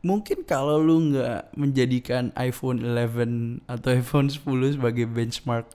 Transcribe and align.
mungkin 0.00 0.48
kalau 0.48 0.80
lu 0.80 1.12
nggak 1.12 1.52
menjadikan 1.56 2.32
iPhone 2.36 2.80
11 2.80 3.68
atau 3.68 3.88
iPhone 3.92 4.28
10 4.32 4.76
sebagai 4.80 5.04
benchmark 5.04 5.68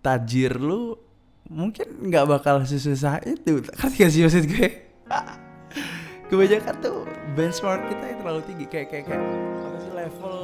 tajir 0.00 0.56
lu 0.56 0.96
mungkin 1.46 2.10
nggak 2.10 2.26
bakal 2.26 2.64
susah 2.64 3.22
itu. 3.22 3.62
Ngerti 3.62 3.96
gak 4.02 4.10
sih 4.10 4.22
maksud 4.24 4.44
gue? 4.50 4.68
Kebanyakan 6.26 6.74
tuh 6.82 7.06
benchmark 7.38 7.86
kita 7.86 8.04
yang 8.10 8.18
terlalu 8.24 8.42
tinggi. 8.50 8.66
Kayak 8.66 8.88
kayak 8.90 9.04
kayak 9.06 9.22
apa 9.62 9.76
sih 9.78 9.92
level 9.94 10.34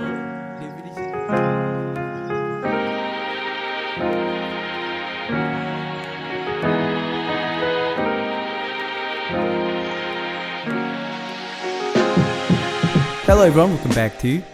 Hello 13.33 13.49
everyone, 13.49 13.73
welcome 13.73 13.96
back 13.96 14.21
to 14.21 14.45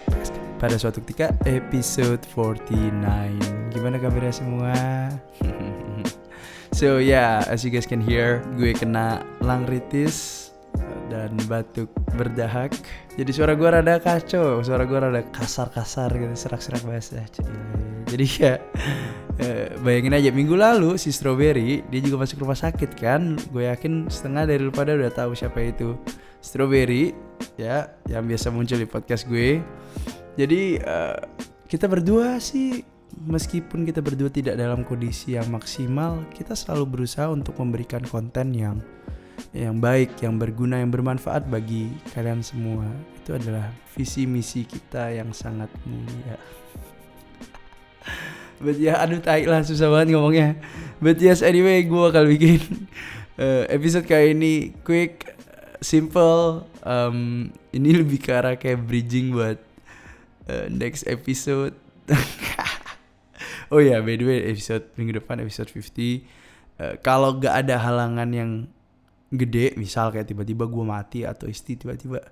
pada 0.63 0.79
suatu 0.79 1.03
ketika 1.03 1.35
episode 1.51 2.23
49. 2.31 2.95
Gimana 3.75 3.99
kabarnya 3.99 4.31
semua? 4.31 4.71
so 6.71 7.03
yeah, 7.03 7.43
as 7.51 7.67
you 7.67 7.75
guys 7.75 7.91
can 7.91 7.99
hear, 7.99 8.39
gue 8.55 8.71
kena 8.79 9.27
langritis 9.43 10.47
dan 11.11 11.35
batuk 11.51 11.91
berdahak. 12.15 12.71
Jadi 13.19 13.35
suara 13.35 13.59
gue 13.59 13.67
rada 13.67 13.99
kacau, 13.99 14.63
suara 14.63 14.87
gue 14.87 14.95
rada 14.95 15.27
kasar-kasar 15.27 16.15
gitu, 16.15 16.39
serak-serak 16.39 16.87
bahasa. 16.87 17.27
Jadi 18.07 18.27
ya 18.39 18.63
eh, 19.43 19.75
bayangin 19.83 20.23
aja 20.23 20.31
minggu 20.31 20.55
lalu 20.55 20.95
si 21.03 21.11
Strawberry 21.11 21.83
dia 21.91 21.99
juga 21.99 22.23
masuk 22.23 22.47
rumah 22.47 22.55
sakit 22.55 22.95
kan. 22.95 23.43
Gue 23.51 23.67
yakin 23.67 24.07
setengah 24.07 24.47
dari 24.47 24.63
lu 24.63 24.71
pada 24.71 24.95
udah 24.95 25.11
tahu 25.11 25.35
siapa 25.35 25.67
itu. 25.67 25.99
Strawberry 26.39 27.27
ya 27.59 27.93
yang 28.07 28.25
biasa 28.25 28.51
muncul 28.55 28.79
di 28.79 28.89
podcast 28.89 29.27
gue. 29.27 29.63
Jadi 30.39 30.79
eh, 30.79 31.19
kita 31.67 31.91
berdua 31.91 32.39
sih 32.39 32.87
meskipun 33.27 33.83
kita 33.89 33.99
berdua 34.05 34.31
tidak 34.31 34.55
dalam 34.55 34.87
kondisi 34.87 35.35
yang 35.35 35.49
maksimal, 35.51 36.23
kita 36.31 36.55
selalu 36.55 36.99
berusaha 36.99 37.27
untuk 37.29 37.59
memberikan 37.59 38.05
konten 38.07 38.55
yang 38.55 38.79
yang 39.57 39.81
baik, 39.81 40.19
yang 40.21 40.37
berguna, 40.37 40.83
yang 40.83 40.93
bermanfaat 40.93 41.49
bagi 41.49 41.91
kalian 42.13 42.45
semua. 42.45 42.85
Itu 43.23 43.39
adalah 43.39 43.71
visi 43.97 44.29
misi 44.29 44.67
kita 44.67 45.15
yang 45.15 45.33
sangat 45.33 45.71
mulia. 45.89 46.37
But 48.59 48.77
ya 48.83 48.99
aduh 48.99 49.23
tai 49.23 49.47
lah 49.47 49.63
susah 49.63 49.87
banget 49.89 50.19
ngomongnya. 50.19 50.59
But 50.99 51.23
yes 51.23 51.47
anyway 51.47 51.87
gue 51.87 52.01
bakal 52.11 52.27
bikin 52.27 52.59
uh, 53.39 53.71
episode 53.71 54.05
kali 54.11 54.35
ini 54.35 54.75
quick, 54.83 55.38
simple. 55.81 56.67
Um, 56.83 57.51
ini 57.71 57.95
lebih 57.95 58.19
ke 58.23 58.31
arah 58.33 58.55
kayak 58.59 58.85
bridging 58.85 59.35
buat 59.35 59.59
uh, 60.49 60.67
next 60.73 61.07
episode. 61.07 61.77
oh 63.73 63.81
ya, 63.81 63.97
yeah, 63.97 64.01
by 64.01 64.17
the 64.17 64.25
way 64.25 64.39
episode 64.49 64.89
minggu 64.97 65.21
depan 65.21 65.45
episode 65.45 65.69
50 65.69 66.25
uh, 66.81 66.95
kalau 67.05 67.37
gak 67.37 67.67
ada 67.67 67.77
halangan 67.77 68.31
yang 68.33 68.51
gede, 69.29 69.77
misal 69.77 70.09
kayak 70.09 70.33
tiba-tiba 70.33 70.65
gue 70.65 70.85
mati 70.89 71.21
atau 71.29 71.45
isti 71.45 71.77
tiba-tiba 71.77 72.25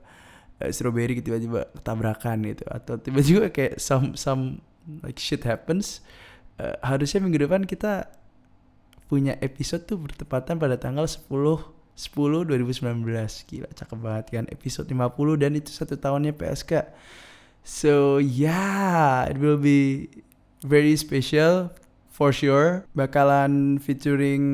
uh, 0.64 0.70
strawberry 0.72 1.20
tiba-tiba 1.20 1.68
tabrakan 1.84 2.40
gitu 2.48 2.64
atau 2.72 2.96
tiba-tiba 2.96 3.52
kayak 3.52 3.76
some 3.76 4.16
some 4.16 4.64
like 5.04 5.20
shit 5.20 5.44
happens, 5.44 6.00
uh, 6.56 6.72
harusnya 6.80 7.20
minggu 7.20 7.44
depan 7.44 7.68
kita 7.68 8.08
punya 9.06 9.38
episode 9.44 9.86
tuh 9.86 10.00
bertepatan 10.00 10.58
pada 10.58 10.80
tanggal 10.80 11.04
10 11.06 11.75
10 11.96 12.44
2019 12.44 13.02
gila 13.48 13.68
cakep 13.72 13.98
banget 13.98 14.26
kan? 14.30 14.44
Episode 14.52 14.86
50 14.86 15.40
dan 15.40 15.52
itu 15.56 15.72
satu 15.72 15.96
tahunnya 15.96 16.36
PSK 16.36 16.92
so 17.64 18.20
yeah 18.20 19.24
it 19.26 19.40
will 19.40 19.58
be 19.58 20.06
very 20.62 20.94
special 20.94 21.72
for 22.16 22.32
sure. 22.32 22.88
Bakalan 22.96 23.76
featuring 23.76 24.44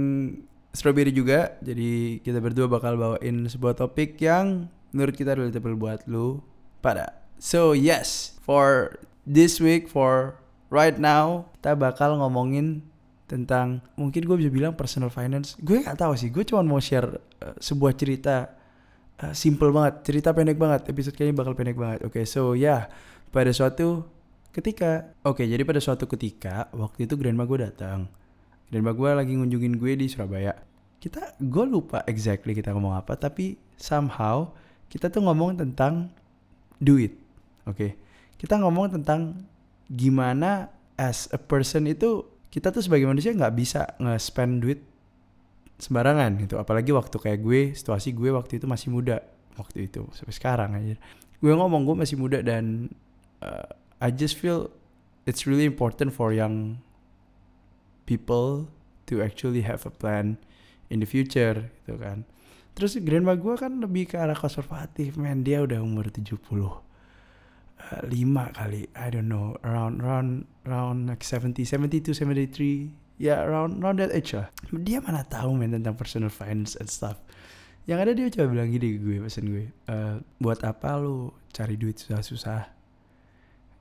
Strawberry 0.75 1.15
juga. 1.15 1.55
Jadi 1.63 2.19
kita 2.25 2.43
berdua 2.43 2.67
bakal 2.67 2.99
bawain 2.99 3.47
sebuah 3.47 3.79
topik 3.79 4.19
yang 4.19 4.67
menurut 4.91 5.15
kita 5.15 5.39
relatable 5.39 5.79
buat 5.79 6.03
lu 6.11 6.43
pada. 6.83 7.23
So 7.39 7.77
yes 7.77 8.35
for 8.43 8.99
this 9.23 9.63
week 9.63 9.87
for 9.87 10.43
right 10.75 10.99
now 10.99 11.47
kita 11.61 11.79
bakal 11.79 12.19
ngomongin 12.19 12.83
tentang 13.31 13.81
mungkin 13.97 14.27
gue 14.27 14.37
bisa 14.37 14.51
bilang 14.51 14.75
personal 14.75 15.09
finance. 15.09 15.55
Gue 15.63 15.81
nggak 15.87 16.03
tahu 16.03 16.19
sih 16.19 16.29
gue 16.35 16.43
cuma 16.43 16.67
mau 16.67 16.83
share 16.83 17.23
uh, 17.43 17.53
sebuah 17.59 17.99
cerita 17.99 18.55
uh, 19.19 19.35
simple 19.35 19.75
banget 19.75 20.07
cerita 20.07 20.31
pendek 20.31 20.55
banget 20.55 20.87
episode 20.87 21.19
kali 21.19 21.35
ini 21.35 21.37
bakal 21.37 21.59
pendek 21.59 21.75
banget. 21.75 22.07
Oke 22.07 22.23
okay, 22.23 22.25
so 22.25 22.55
ya 22.55 22.63
yeah, 22.63 22.81
pada 23.35 23.51
suatu 23.51 24.07
ketika 24.55 25.11
oke 25.27 25.43
okay, 25.43 25.51
jadi 25.51 25.67
pada 25.67 25.83
suatu 25.83 26.07
ketika 26.07 26.71
waktu 26.71 27.11
itu 27.11 27.19
grandma 27.19 27.43
gue 27.43 27.67
datang. 27.67 28.07
Grandma 28.71 28.95
gue 28.95 29.11
lagi 29.11 29.33
ngunjungin 29.35 29.77
gue 29.77 29.93
di 29.99 30.07
Surabaya. 30.07 30.55
Kita 31.03 31.35
gue 31.43 31.65
lupa 31.67 32.07
exactly 32.07 32.55
kita 32.55 32.71
ngomong 32.71 32.95
apa 32.95 33.19
tapi 33.19 33.59
somehow 33.75 34.55
kita 34.87 35.11
tuh 35.11 35.27
ngomong 35.27 35.59
tentang 35.59 36.15
duit 36.79 37.19
oke? 37.67 37.75
Okay? 37.75 37.93
kita 38.43 38.59
ngomong 38.59 38.91
tentang 38.99 39.39
gimana 39.87 40.67
as 40.99 41.31
a 41.31 41.39
person 41.39 41.87
itu 41.87 42.27
kita 42.51 42.75
tuh 42.75 42.83
sebagai 42.83 43.07
manusia 43.07 43.31
nggak 43.31 43.55
bisa 43.55 43.95
nge-spend 44.03 44.59
duit 44.59 44.83
sembarangan 45.83 46.39
gitu. 46.39 46.63
Apalagi 46.63 46.95
waktu 46.95 47.19
kayak 47.19 47.41
gue 47.43 47.61
situasi 47.75 48.15
gue 48.15 48.31
waktu 48.31 48.63
itu 48.63 48.71
masih 48.71 48.95
muda 48.95 49.19
waktu 49.59 49.91
itu 49.91 50.07
sampai 50.17 50.33
sekarang 50.33 50.71
aja 50.81 50.97
gue 51.43 51.53
ngomong 51.53 51.83
gue 51.83 51.97
masih 51.99 52.17
muda 52.17 52.39
dan 52.39 52.87
uh, 53.43 53.67
I 53.99 54.15
just 54.15 54.39
feel 54.39 54.71
it's 55.27 55.43
really 55.43 55.67
important 55.67 56.15
for 56.15 56.31
young 56.31 56.79
people 58.07 58.71
to 59.11 59.19
actually 59.19 59.67
have 59.67 59.83
a 59.83 59.93
plan 59.93 60.39
in 60.87 61.03
the 61.03 61.09
future 61.09 61.67
gitu 61.83 61.99
kan. 61.99 62.23
Terus 62.79 62.97
grandma 63.03 63.35
gue 63.35 63.59
kan 63.59 63.83
lebih 63.83 64.15
ke 64.15 64.17
arah 64.17 64.39
konservatif 64.39 65.19
man. 65.19 65.43
Dia 65.43 65.67
udah 65.67 65.83
umur 65.83 66.09
70 66.15 66.39
lima 68.07 68.47
kali 68.55 68.87
I 68.95 69.11
don't 69.11 69.27
know 69.27 69.59
around 69.67 70.01
around 70.01 70.47
around 70.65 71.11
like 71.11 71.27
70 71.27 71.67
72 71.67 72.15
73 72.15 73.02
ya 73.23 73.47
around 73.47 73.79
around 73.79 74.03
that 74.03 74.11
age 74.11 74.35
lah. 74.35 74.51
Dia 74.75 74.99
mana 74.99 75.23
tahu 75.23 75.55
men 75.55 75.71
tentang 75.71 75.95
personal 75.95 76.27
finance 76.27 76.75
and 76.75 76.91
stuff. 76.91 77.23
Yang 77.87 77.99
ada 78.03 78.13
dia 78.19 78.27
coba 78.35 78.47
bilang 78.51 78.69
gini 78.75 78.87
ke 78.95 78.99
gue 78.99 79.17
pesan 79.23 79.47
gue. 79.47 79.71
Uh, 79.87 80.19
buat 80.43 80.59
apa 80.67 80.99
lu 80.99 81.31
cari 81.55 81.79
duit 81.79 82.03
susah-susah? 82.03 82.67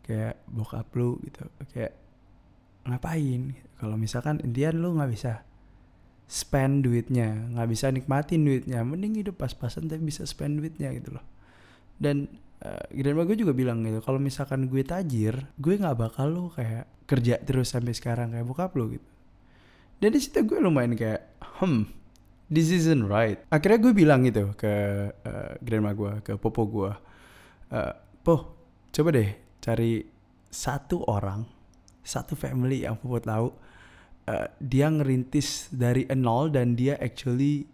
Kayak 0.05 0.37
bokap 0.45 0.93
lu 0.93 1.17
gitu. 1.25 1.41
Kayak 1.73 1.97
ngapain? 2.85 3.57
Kalau 3.81 3.97
misalkan 3.97 4.37
Indian 4.45 4.77
lu 4.77 4.93
nggak 4.93 5.09
bisa 5.09 5.41
spend 6.31 6.87
duitnya 6.87 7.51
nggak 7.51 7.67
bisa 7.67 7.91
nikmatin 7.91 8.47
duitnya 8.47 8.87
mending 8.87 9.19
hidup 9.19 9.35
pas-pasan 9.35 9.91
tapi 9.91 10.07
bisa 10.07 10.23
spend 10.23 10.61
duitnya 10.61 10.93
gitu 10.93 11.17
loh. 11.17 11.25
Dan 11.97 12.29
uh, 12.61 12.85
grandma 12.93 13.25
gue 13.25 13.37
juga 13.41 13.57
bilang 13.57 13.81
gitu 13.81 14.05
kalau 14.05 14.21
misalkan 14.21 14.69
gue 14.69 14.85
tajir 14.85 15.49
gue 15.57 15.73
nggak 15.81 15.97
bakal 15.97 16.29
lo 16.29 16.45
kayak 16.53 16.85
kerja 17.09 17.41
terus 17.41 17.73
sampai 17.73 17.91
sekarang 17.91 18.31
kayak 18.31 18.47
bokap 18.47 18.71
lo 18.77 18.87
gitu 18.87 19.11
dan 20.01 20.17
situ 20.17 20.41
gue 20.41 20.57
lumayan 20.57 20.97
kayak 20.97 21.37
hmm 21.61 22.01
this 22.51 22.67
isn't 22.73 23.07
right. 23.07 23.39
Akhirnya 23.47 23.79
gue 23.79 23.93
bilang 23.95 24.27
gitu 24.27 24.51
ke 24.59 24.73
uh, 25.13 25.55
grandma 25.63 25.95
gue 25.95 26.19
ke 26.25 26.35
popo 26.35 26.67
gue 26.67 26.91
uh, 27.71 27.93
po 28.19 28.59
coba 28.91 29.09
deh 29.15 29.29
cari 29.63 30.03
satu 30.51 31.07
orang 31.07 31.47
satu 32.03 32.35
family 32.35 32.83
yang 32.83 32.99
popo 32.99 33.23
tahu 33.23 33.47
uh, 34.27 34.47
dia 34.59 34.91
ngerintis 34.91 35.71
dari 35.71 36.03
nol 36.11 36.51
dan 36.51 36.75
dia 36.75 36.99
actually 36.99 37.69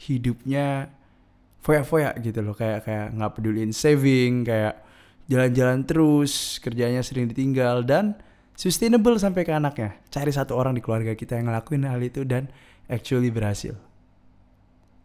hidupnya 0.00 0.88
foya-foya 1.60 2.16
gitu 2.24 2.40
loh. 2.40 2.56
Kayak 2.56 2.88
kayak 2.88 3.06
nggak 3.12 3.32
peduliin 3.36 3.74
saving 3.76 4.48
kayak 4.48 4.80
jalan-jalan 5.28 5.84
terus 5.86 6.56
kerjanya 6.58 7.04
sering 7.04 7.30
ditinggal 7.30 7.84
dan 7.86 8.18
sustainable 8.56 9.16
sampai 9.18 9.42
ke 9.46 9.52
anaknya. 9.52 9.98
Cari 10.08 10.32
satu 10.32 10.56
orang 10.56 10.76
di 10.76 10.82
keluarga 10.84 11.12
kita 11.16 11.38
yang 11.38 11.52
ngelakuin 11.52 11.88
hal 11.88 12.00
itu 12.02 12.24
dan 12.26 12.48
actually 12.88 13.32
berhasil. 13.32 13.76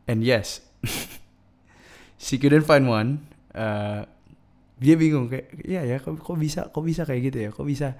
And 0.07 0.23
yes 0.23 0.63
she 2.23 2.39
couldn't 2.39 2.67
find 2.67 2.87
one. 2.87 3.27
Uh, 3.57 4.05
dia 4.77 4.93
bingung 4.93 5.25
kayak 5.25 5.65
iya 5.65 5.81
ya 5.81 5.97
kok, 5.97 6.21
kok 6.21 6.37
bisa 6.37 6.69
kok 6.69 6.83
bisa 6.85 7.03
kayak 7.03 7.21
gitu 7.33 7.37
ya? 7.47 7.49
Kok 7.49 7.65
bisa 7.65 7.97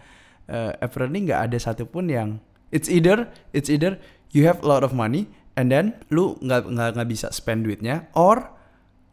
uh, 0.51 0.71
apparently 0.79 1.25
nggak 1.27 1.51
ada 1.51 1.57
satupun 1.57 2.09
yang 2.09 2.39
it's 2.71 2.87
either 2.87 3.27
it's 3.51 3.71
either 3.71 3.99
you 4.31 4.47
have 4.47 4.59
a 4.63 4.67
lot 4.67 4.83
of 4.83 4.91
money 4.91 5.27
and 5.57 5.71
then 5.73 5.95
lu 6.11 6.35
nggak 6.43 6.67
nggak 6.67 6.89
nggak 6.99 7.09
bisa 7.09 7.27
spend 7.31 7.65
duitnya 7.65 8.07
or 8.13 8.53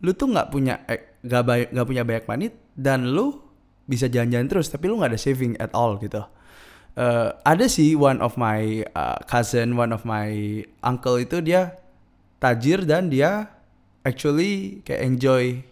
lu 0.05 0.13
tuh 0.13 0.29
nggak 0.29 0.53
punya 0.53 0.85
eh, 0.91 1.17
nggak 1.25 1.43
eh, 1.57 1.69
nggak 1.73 1.87
punya 1.89 2.03
banyak 2.05 2.25
money 2.29 2.47
dan 2.77 3.09
lu 3.15 3.41
bisa 3.85 4.09
jalan-jalan 4.09 4.49
terus 4.49 4.73
tapi 4.73 4.89
lu 4.89 5.01
nggak 5.01 5.13
ada 5.13 5.21
saving 5.21 5.55
at 5.61 5.73
all 5.77 6.01
gitu 6.01 6.25
uh, 6.97 7.29
ada 7.45 7.67
sih 7.69 7.93
one 7.95 8.19
of 8.25 8.35
my 8.41 8.83
uh, 8.97 9.21
cousin 9.29 9.77
one 9.77 9.93
of 9.93 10.03
my 10.09 10.63
uncle 10.81 11.21
itu 11.21 11.45
dia 11.45 11.77
tajir 12.41 12.85
dan 12.85 13.09
dia 13.09 13.49
actually 14.05 14.85
kayak 14.85 15.01
enjoy 15.01 15.65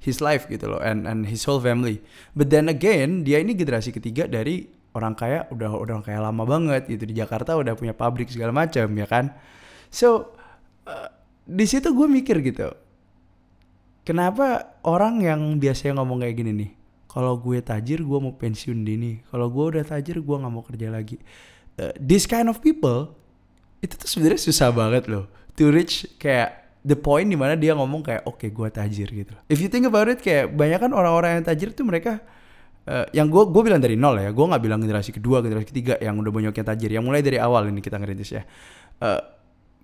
his 0.00 0.20
life 0.20 0.48
gitu 0.48 0.68
loh 0.68 0.80
and 0.80 1.04
and 1.04 1.28
his 1.28 1.44
whole 1.44 1.60
family. 1.60 2.00
But 2.32 2.48
then 2.48 2.68
again, 2.72 3.22
dia 3.22 3.40
ini 3.40 3.52
generasi 3.56 3.92
ketiga 3.92 4.28
dari 4.28 4.68
orang 4.96 5.14
kaya 5.14 5.46
udah 5.52 5.70
udah 5.76 5.96
kaya 6.02 6.24
lama 6.24 6.42
banget 6.48 6.88
gitu 6.88 7.04
di 7.08 7.14
Jakarta 7.14 7.54
udah 7.54 7.76
punya 7.76 7.96
pabrik 7.96 8.32
segala 8.32 8.50
macam 8.52 8.88
ya 8.92 9.06
kan. 9.06 9.36
So 9.92 10.36
uh, 10.88 11.08
di 11.44 11.68
situ 11.68 11.92
gue 11.92 12.08
mikir 12.08 12.40
gitu. 12.44 12.72
Kenapa 14.04 14.80
orang 14.82 15.20
yang 15.20 15.40
biasanya 15.60 16.00
ngomong 16.00 16.24
kayak 16.24 16.34
gini 16.40 16.52
nih? 16.56 16.70
Kalau 17.10 17.34
gue 17.42 17.58
tajir 17.58 18.06
gue 18.06 18.18
mau 18.22 18.30
pensiun 18.38 18.86
dini. 18.86 19.18
Kalau 19.26 19.50
gue 19.50 19.64
udah 19.74 19.82
tajir 19.82 20.22
gue 20.22 20.36
nggak 20.38 20.52
mau 20.54 20.62
kerja 20.62 20.94
lagi. 20.94 21.18
Uh, 21.74 21.90
this 21.98 22.30
kind 22.30 22.46
of 22.46 22.62
people 22.62 23.18
itu 23.82 23.98
tuh 23.98 24.06
sebenarnya 24.06 24.38
susah 24.38 24.68
banget 24.70 25.08
loh 25.08 25.26
to 25.56 25.72
reach 25.72 26.06
kayak 26.20 26.60
the 26.84 26.94
point 26.96 27.26
di 27.28 27.36
mana 27.36 27.56
dia 27.56 27.72
ngomong 27.76 28.04
kayak 28.04 28.22
oke 28.28 28.38
okay, 28.38 28.48
gue 28.52 28.68
tajir 28.70 29.08
gitu. 29.10 29.34
If 29.50 29.58
you 29.58 29.66
think 29.66 29.88
about 29.88 30.06
it 30.06 30.22
kayak 30.22 30.54
banyak 30.54 30.78
kan 30.78 30.92
orang-orang 30.94 31.40
yang 31.40 31.44
tajir 31.44 31.74
tuh 31.74 31.84
mereka 31.88 32.22
uh, 32.86 33.04
yang 33.10 33.26
gue 33.28 33.42
gue 33.48 33.62
bilang 33.64 33.82
dari 33.82 33.98
nol 33.98 34.16
ya, 34.16 34.30
gue 34.30 34.46
nggak 34.46 34.62
bilang 34.62 34.80
generasi 34.80 35.10
kedua, 35.10 35.42
generasi 35.42 35.66
ketiga 35.68 35.98
yang 35.98 36.16
udah 36.20 36.32
banyak 36.32 36.54
yang 36.54 36.66
tajir, 36.66 36.90
yang 36.94 37.04
mulai 37.04 37.20
dari 37.20 37.36
awal 37.40 37.68
ini 37.68 37.80
kita 37.82 37.98
ngerintis 37.98 38.30
ya. 38.32 38.42
Uh, 39.00 39.20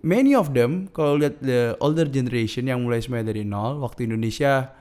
many 0.04 0.36
of 0.36 0.52
them 0.52 0.88
kalau 0.92 1.18
lihat 1.18 1.40
the 1.42 1.74
older 1.80 2.06
generation 2.08 2.68
yang 2.68 2.84
mulai 2.84 3.00
semuanya 3.02 3.32
dari 3.32 3.42
nol, 3.42 3.82
waktu 3.82 4.08
Indonesia 4.08 4.72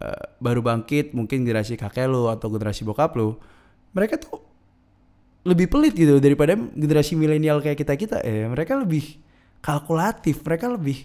uh, 0.00 0.24
baru 0.42 0.64
bangkit, 0.64 1.12
mungkin 1.12 1.44
generasi 1.44 1.78
kakek 1.78 2.08
lo 2.08 2.32
atau 2.32 2.50
generasi 2.50 2.82
bokap 2.82 3.14
lo, 3.18 3.38
mereka 3.94 4.18
tuh 4.18 4.40
lebih 5.44 5.68
pelit 5.68 5.92
gitu 5.92 6.16
daripada 6.24 6.56
generasi 6.56 7.20
milenial 7.20 7.60
kayak 7.60 7.76
kita 7.76 7.94
kita 8.00 8.16
eh 8.24 8.48
mereka 8.48 8.80
lebih 8.80 9.20
kalkulatif 9.60 10.40
mereka 10.40 10.72
lebih 10.72 11.04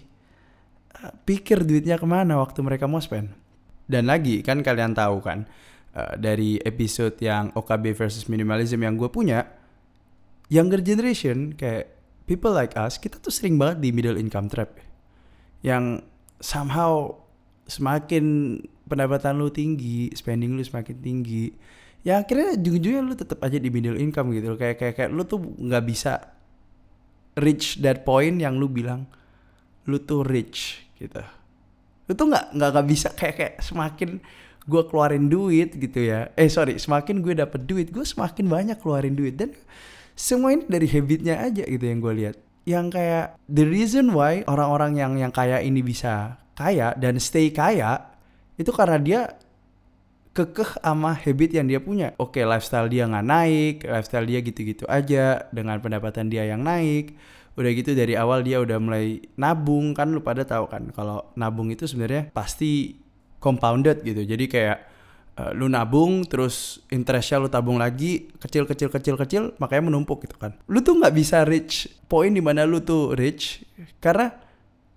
pikir 1.24 1.64
duitnya 1.64 1.96
ke 1.96 2.06
mana 2.08 2.40
waktu 2.40 2.60
mereka 2.60 2.84
mau 2.84 3.00
spend. 3.00 3.32
Dan 3.90 4.06
lagi 4.06 4.44
kan 4.44 4.62
kalian 4.62 4.94
tahu 4.94 5.18
kan 5.24 5.48
uh, 5.96 6.14
dari 6.14 6.60
episode 6.62 7.18
yang 7.18 7.50
OKB 7.56 7.96
versus 7.96 8.28
minimalism 8.30 8.78
yang 8.84 8.94
gue 8.94 9.10
punya, 9.10 9.48
younger 10.52 10.78
generation 10.82 11.54
kayak 11.56 11.94
people 12.26 12.54
like 12.54 12.74
us 12.78 12.98
kita 12.98 13.18
tuh 13.18 13.32
sering 13.32 13.58
banget 13.58 13.82
di 13.82 13.90
middle 13.90 14.18
income 14.18 14.46
trap 14.46 14.78
yang 15.66 16.02
somehow 16.38 17.10
semakin 17.66 18.56
pendapatan 18.88 19.38
lu 19.38 19.52
tinggi, 19.52 20.10
spending 20.14 20.56
lu 20.56 20.62
semakin 20.64 20.96
tinggi, 20.98 21.52
ya 22.00 22.24
akhirnya 22.24 22.56
ujung-ujungnya 22.56 23.02
lu 23.04 23.14
tetap 23.14 23.38
aja 23.44 23.60
di 23.60 23.68
middle 23.68 24.00
income 24.00 24.32
gitu 24.32 24.56
kayak 24.56 24.76
kayak 24.80 24.94
kayak 24.96 25.10
lu 25.12 25.22
tuh 25.28 25.40
nggak 25.40 25.84
bisa 25.84 26.32
reach 27.38 27.78
that 27.84 28.02
point 28.02 28.40
yang 28.40 28.56
lu 28.56 28.66
bilang 28.66 29.06
lu 29.86 30.00
tuh 30.00 30.26
rich 30.26 30.84
gitu. 30.98 31.22
Lu 32.10 32.12
tuh 32.12 32.26
nggak 32.26 32.56
nggak 32.56 32.70
nggak 32.74 32.86
bisa 32.88 33.08
kayak 33.14 33.34
kayak 33.36 33.54
semakin 33.62 34.18
gue 34.66 34.82
keluarin 34.86 35.26
duit 35.30 35.74
gitu 35.74 36.00
ya. 36.04 36.30
Eh 36.36 36.50
sorry 36.50 36.76
semakin 36.76 37.24
gue 37.24 37.34
dapet 37.38 37.64
duit 37.64 37.88
gue 37.90 38.04
semakin 38.04 38.46
banyak 38.46 38.76
keluarin 38.78 39.14
duit. 39.16 39.38
Dan 39.38 39.54
semua 40.18 40.52
ini 40.52 40.68
dari 40.68 40.86
habitnya 40.90 41.40
aja 41.40 41.64
gitu 41.64 41.84
yang 41.84 42.00
gue 42.02 42.14
lihat. 42.14 42.36
Yang 42.68 42.86
kayak 42.92 43.26
the 43.48 43.64
reason 43.64 44.12
why 44.12 44.44
orang-orang 44.44 45.00
yang 45.00 45.12
yang 45.16 45.32
kaya 45.32 45.64
ini 45.64 45.80
bisa 45.80 46.36
kaya 46.60 46.92
dan 47.00 47.16
stay 47.16 47.48
kaya 47.48 48.04
itu 48.60 48.68
karena 48.68 49.00
dia 49.00 49.20
kekeh 50.36 50.78
sama 50.78 51.16
habit 51.16 51.50
yang 51.56 51.66
dia 51.66 51.80
punya. 51.82 52.12
Oke, 52.20 52.44
lifestyle 52.44 52.86
dia 52.86 53.08
nggak 53.08 53.26
naik, 53.26 53.76
lifestyle 53.82 54.26
dia 54.28 54.38
gitu-gitu 54.44 54.84
aja 54.86 55.48
dengan 55.50 55.80
pendapatan 55.80 56.28
dia 56.30 56.46
yang 56.46 56.62
naik. 56.62 57.16
Udah 57.58 57.70
gitu 57.74 57.96
dari 57.98 58.14
awal 58.14 58.46
dia 58.46 58.62
udah 58.62 58.78
mulai 58.78 59.24
nabung 59.34 59.90
kan 59.96 60.12
lu 60.12 60.22
pada 60.22 60.46
tahu 60.46 60.70
kan 60.70 60.86
kalau 60.94 61.28
nabung 61.34 61.68
itu 61.68 61.84
sebenarnya 61.88 62.30
pasti 62.30 62.94
compounded 63.42 64.06
gitu. 64.06 64.22
Jadi 64.22 64.46
kayak 64.46 64.78
uh, 65.34 65.50
lu 65.56 65.66
nabung 65.66 66.22
terus 66.24 66.78
interestnya 66.94 67.42
lu 67.42 67.50
tabung 67.50 67.82
lagi 67.82 68.30
kecil 68.38 68.70
kecil 68.70 68.88
kecil 68.88 69.18
kecil 69.18 69.42
makanya 69.58 69.90
menumpuk 69.90 70.24
gitu 70.24 70.38
kan. 70.38 70.54
Lu 70.70 70.78
tuh 70.80 70.94
nggak 71.00 71.14
bisa 71.16 71.42
reach 71.42 71.90
poin 72.06 72.30
di 72.30 72.40
mana 72.40 72.62
lu 72.62 72.80
tuh 72.80 73.18
rich 73.18 73.66
karena 73.98 74.30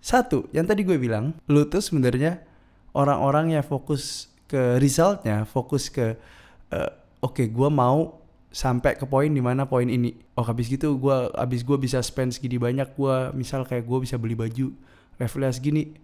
satu 0.03 0.51
yang 0.51 0.67
tadi 0.67 0.83
gue 0.83 0.99
bilang 0.99 1.31
lu 1.47 1.63
tuh 1.63 1.79
sebenarnya 1.79 2.43
orang-orang 2.91 3.55
yang 3.55 3.63
fokus 3.63 4.27
ke 4.51 4.75
resultnya 4.83 5.47
fokus 5.47 5.87
ke 5.87 6.19
uh, 6.75 6.91
oke 7.23 7.39
okay, 7.39 7.47
gue 7.47 7.69
mau 7.71 8.19
sampai 8.53 8.93
ke 8.93 9.09
poin 9.09 9.33
di 9.33 9.41
mana 9.41 9.65
poin 9.65 9.89
ini. 9.89 10.13
Oh 10.37 10.45
habis 10.45 10.69
gitu 10.69 11.01
gue 11.01 11.17
habis 11.33 11.65
gue 11.65 11.77
bisa 11.81 11.97
spend 12.05 12.37
segini 12.37 12.61
banyak 12.61 12.93
gue 12.93 13.33
misal 13.33 13.65
kayak 13.65 13.87
gue 13.87 13.99
bisa 14.05 14.15
beli 14.21 14.37
baju 14.37 14.69
levelnya 15.17 15.51
segini 15.55 15.97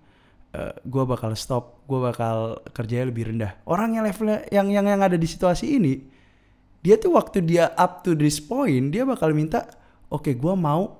uh, 0.57 0.73
eh, 0.73 0.73
gue 0.81 1.03
bakal 1.05 1.37
stop 1.37 1.85
gue 1.85 1.99
bakal 2.01 2.57
kerjanya 2.73 3.13
lebih 3.13 3.29
rendah. 3.29 3.53
Orang 3.69 3.93
yang 3.93 4.01
levelnya 4.01 4.49
yang 4.49 4.73
yang 4.73 4.89
yang 4.89 5.01
ada 5.03 5.13
di 5.13 5.27
situasi 5.29 5.77
ini 5.77 5.93
dia 6.81 6.97
tuh 6.97 7.13
waktu 7.13 7.45
dia 7.45 7.69
up 7.77 8.01
to 8.01 8.17
this 8.17 8.41
point 8.41 8.89
dia 8.89 9.05
bakal 9.05 9.29
minta 9.35 9.67
oke 10.09 10.25
okay, 10.25 10.33
gue 10.33 10.53
mau 10.57 10.98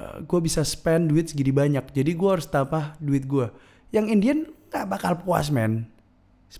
eh, 0.00 0.16
gue 0.24 0.40
bisa 0.40 0.64
spend 0.64 1.12
duit 1.12 1.28
segini 1.28 1.52
banyak. 1.52 1.92
Jadi 1.92 2.10
gue 2.16 2.30
harus 2.32 2.48
tambah 2.48 2.96
duit 2.96 3.28
gue 3.28 3.52
yang 3.92 4.08
Indian 4.08 4.48
nggak 4.72 4.86
bakal 4.88 5.12
puas 5.20 5.52
men. 5.52 5.84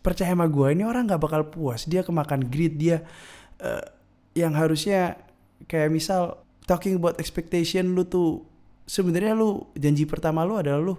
Percaya 0.05 0.37
sama 0.37 0.47
gue 0.47 0.71
ini 0.71 0.85
orang 0.85 1.09
nggak 1.09 1.23
bakal 1.23 1.43
puas. 1.49 1.89
Dia 1.89 2.05
kemakan 2.05 2.47
greed 2.47 2.79
dia 2.79 3.03
uh, 3.59 3.83
yang 4.37 4.55
harusnya 4.55 5.19
kayak 5.67 5.91
misal 5.91 6.43
talking 6.69 6.99
about 7.01 7.19
expectation 7.19 7.99
lu 7.99 8.07
tuh 8.07 8.47
sebenarnya 8.87 9.35
lu 9.35 9.67
janji 9.75 10.07
pertama 10.07 10.47
lu 10.47 10.59
adalah 10.59 10.79
lu 10.79 10.95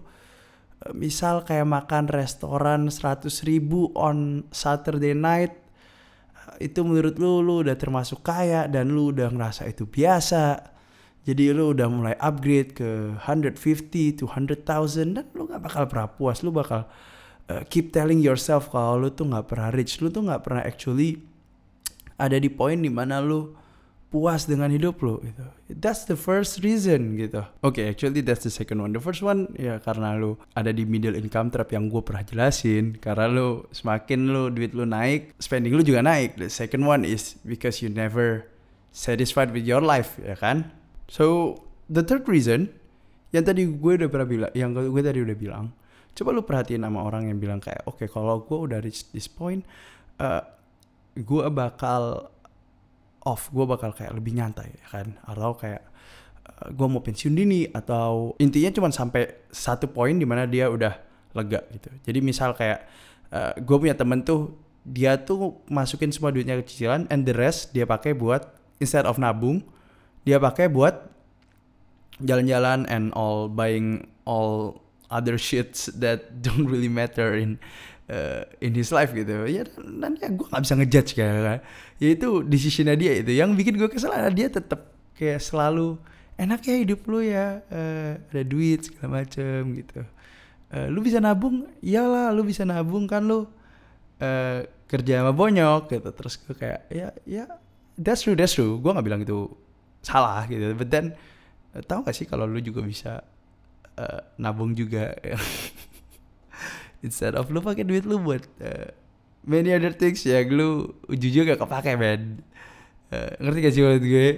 eh, 0.83 0.91
misal 0.91 1.47
kayak 1.47 1.67
makan 1.67 2.11
restoran 2.11 2.91
100 2.91 3.27
ribu 3.47 3.91
on 3.95 4.43
Saturday 4.51 5.15
night 5.15 5.55
itu 6.59 6.83
menurut 6.83 7.15
lu 7.15 7.39
lu 7.39 7.63
udah 7.63 7.73
termasuk 7.79 8.21
kaya 8.21 8.67
dan 8.67 8.91
lu 8.91 9.09
udah 9.15 9.31
ngerasa 9.31 9.65
itu 9.71 9.87
biasa 9.87 10.59
jadi 11.21 11.53
lu 11.53 11.77
udah 11.77 11.85
mulai 11.85 12.15
upgrade 12.17 12.73
ke 12.73 13.13
150 13.21 14.17
to 14.17 14.25
100,000 14.25 15.13
dan 15.13 15.25
lu 15.37 15.45
gak 15.45 15.61
bakal 15.61 15.83
pernah 15.85 16.09
puas 16.09 16.41
lu 16.41 16.49
bakal 16.49 16.89
uh, 17.49 17.61
keep 17.69 17.93
telling 17.93 18.17
yourself 18.17 18.73
kalau 18.73 19.05
lu 19.05 19.09
tuh 19.13 19.29
gak 19.29 19.45
pernah 19.45 19.69
rich 19.69 20.01
lu 20.01 20.09
tuh 20.09 20.25
gak 20.25 20.41
pernah 20.41 20.65
actually 20.65 21.21
ada 22.17 22.37
di 22.37 22.49
poin 22.49 22.77
di 22.77 22.89
mana 22.89 23.21
lu 23.21 23.53
puas 24.11 24.43
dengan 24.43 24.67
hidup 24.67 24.99
lu 24.99 25.23
gitu. 25.23 25.47
That's 25.71 26.03
the 26.03 26.19
first 26.19 26.59
reason 26.67 27.15
gitu. 27.15 27.47
Oke, 27.63 27.79
okay, 27.79 27.85
actually 27.95 28.19
that's 28.19 28.43
the 28.43 28.51
second 28.51 28.83
one. 28.83 28.91
The 28.91 28.99
first 28.99 29.23
one 29.23 29.55
ya 29.55 29.79
karena 29.79 30.19
lu 30.19 30.35
ada 30.51 30.75
di 30.75 30.83
middle 30.83 31.15
income 31.15 31.47
trap 31.47 31.71
yang 31.71 31.87
gue 31.87 32.03
pernah 32.03 32.21
jelasin. 32.27 32.99
Karena 32.99 33.31
lu 33.31 33.63
semakin 33.71 34.19
lu 34.27 34.51
duit 34.51 34.75
lu 34.75 34.83
naik, 34.83 35.31
spending 35.39 35.71
lu 35.79 35.81
juga 35.81 36.03
naik. 36.03 36.35
The 36.35 36.51
second 36.51 36.83
one 36.83 37.07
is 37.07 37.39
because 37.47 37.79
you 37.79 37.87
never 37.87 38.51
satisfied 38.91 39.55
with 39.55 39.63
your 39.63 39.79
life, 39.79 40.19
ya 40.19 40.35
kan? 40.35 40.80
So 41.11 41.59
the 41.91 42.07
third 42.07 42.23
reason 42.31 42.71
yang 43.35 43.43
tadi 43.43 43.67
gue 43.67 43.93
udah 43.99 44.07
pernah 44.07 44.27
bilang, 44.27 44.51
yang 44.55 44.71
gue 44.71 45.03
tadi 45.03 45.19
udah 45.19 45.35
bilang, 45.35 45.65
coba 46.15 46.29
lu 46.31 46.43
perhatiin 46.47 46.87
sama 46.87 47.03
orang 47.03 47.27
yang 47.27 47.35
bilang 47.35 47.59
kayak, 47.59 47.83
oke 47.83 47.99
okay, 47.99 48.07
kalau 48.07 48.47
gue 48.47 48.55
udah 48.55 48.79
reach 48.79 49.11
this 49.11 49.27
point, 49.27 49.67
uh, 50.23 50.39
gue 51.19 51.43
bakal 51.51 52.31
off 53.21 53.51
gue 53.53 53.65
bakal 53.67 53.91
kayak 53.91 54.15
lebih 54.15 54.39
nyantai 54.39 54.71
ya 54.71 54.87
kan? 54.87 55.19
Atau 55.27 55.59
kayak 55.59 55.83
uh, 56.47 56.71
gue 56.71 56.87
mau 56.87 57.03
pensiun 57.03 57.35
dini 57.35 57.67
atau 57.67 58.31
intinya 58.39 58.71
cuma 58.71 58.87
sampai 58.87 59.51
satu 59.51 59.91
poin 59.91 60.15
di 60.15 60.23
mana 60.23 60.47
dia 60.47 60.71
udah 60.71 60.95
lega 61.35 61.59
gitu. 61.75 61.91
Jadi 62.07 62.19
misal 62.23 62.55
kayak 62.55 62.87
uh, 63.35 63.51
gue 63.59 63.77
punya 63.77 63.95
temen 63.99 64.23
tuh 64.23 64.55
dia 64.87 65.19
tuh 65.19 65.59
masukin 65.67 66.09
semua 66.09 66.31
duitnya 66.31 66.57
ke 66.63 66.71
cicilan 66.71 67.05
and 67.11 67.27
the 67.27 67.35
rest 67.35 67.75
dia 67.75 67.83
pakai 67.83 68.15
buat 68.17 68.47
instead 68.81 69.05
of 69.05 69.21
nabung 69.21 69.61
dia 70.25 70.37
pakai 70.37 70.69
buat 70.69 71.09
jalan-jalan 72.21 72.85
and 72.87 73.09
all 73.17 73.49
buying 73.49 74.05
all 74.29 74.81
other 75.09 75.35
shits 75.35 75.89
that 75.97 76.29
don't 76.45 76.69
really 76.69 76.89
matter 76.89 77.35
in 77.35 77.57
uh, 78.07 78.45
in 78.63 78.77
his 78.77 78.93
life 78.93 79.11
gitu. 79.11 79.45
Ya 79.49 79.65
dan, 79.67 79.99
dan 79.99 80.11
ya 80.21 80.29
gue 80.31 80.47
nggak 80.47 80.63
bisa 80.63 80.73
ngejudge 80.77 81.11
kayak 81.17 81.61
ya 81.97 82.07
itu 82.11 82.29
decisionnya 82.45 82.95
dia 82.95 83.13
itu. 83.19 83.31
Yang 83.33 83.49
bikin 83.57 83.73
gue 83.77 83.89
kesel 83.89 84.13
adalah 84.13 84.33
dia 84.33 84.47
tetap 84.47 84.93
kayak 85.17 85.41
selalu 85.41 85.97
enak 86.39 86.61
ya 86.65 86.75
hidup 86.81 87.01
lu 87.05 87.19
ya 87.21 87.61
uh, 87.69 88.17
ada 88.17 88.43
duit 88.45 88.87
segala 88.87 89.21
macem 89.21 89.77
gitu. 89.77 90.01
Uh, 90.71 90.87
lu 90.87 91.03
bisa 91.03 91.19
nabung? 91.19 91.67
Iyalah 91.83 92.31
lu 92.31 92.47
bisa 92.47 92.63
nabung 92.63 93.05
kan 93.05 93.27
lu 93.27 93.43
uh, 94.23 94.59
kerja 94.87 95.21
sama 95.21 95.35
bonyok 95.35 95.91
gitu. 95.91 96.09
Terus 96.15 96.33
gue 96.39 96.55
kayak 96.55 96.81
ya 96.87 97.09
ya 97.27 97.45
that's 97.99 98.23
true 98.23 98.37
that's 98.37 98.55
true. 98.55 98.79
Gue 98.79 98.91
nggak 98.91 99.05
bilang 99.05 99.21
itu 99.21 99.51
salah 100.01 100.45
gitu. 100.49 100.73
But 100.75 100.89
then 100.89 101.13
uh, 101.73 101.81
tahu 101.85 102.05
gak 102.05 102.17
sih 102.17 102.27
kalau 102.27 102.49
lu 102.49 102.59
juga 102.59 102.81
bisa 102.81 103.21
uh, 103.97 104.21
nabung 104.41 104.73
juga? 104.73 105.13
Instead 107.05 107.33
of 107.33 107.49
lu 107.49 107.65
pakai 107.65 107.85
duit 107.85 108.05
lu 108.05 108.21
buat 108.21 108.45
uh, 108.61 108.93
many 109.45 109.73
other 109.73 109.93
things 109.93 110.21
ya 110.21 110.41
lu 110.45 110.93
jujur 111.09 111.49
gak 111.49 111.57
kepake 111.57 111.97
men 111.97 112.45
uh, 113.09 113.33
ngerti 113.41 113.59
gak 113.61 113.73
sih 113.73 113.81
menurut 113.81 114.05
gue? 114.05 114.29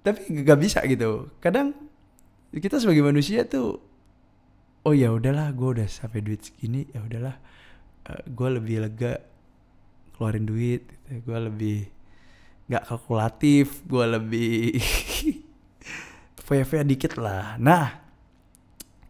Tapi 0.00 0.20
gak 0.44 0.58
bisa 0.60 0.80
gitu. 0.88 1.28
Kadang 1.40 1.76
kita 2.52 2.80
sebagai 2.80 3.04
manusia 3.04 3.44
tuh 3.44 3.80
oh 4.80 4.96
ya 4.96 5.12
udahlah 5.12 5.52
gue 5.52 5.68
udah 5.80 5.88
sampai 5.88 6.24
duit 6.24 6.40
segini 6.44 6.88
ya 6.92 7.04
udahlah. 7.04 7.36
Uh, 8.08 8.24
gue 8.28 8.48
lebih 8.56 8.76
lega 8.88 9.20
keluarin 10.16 10.44
duit 10.44 10.84
gitu. 10.84 11.20
gue 11.24 11.38
lebih 11.48 11.78
nggak 12.70 12.86
kalkulatif 12.86 13.82
gue 13.82 14.04
lebih 14.06 14.78
foya-foya 16.46 16.86
dikit 16.86 17.18
lah. 17.18 17.58
Nah 17.58 17.98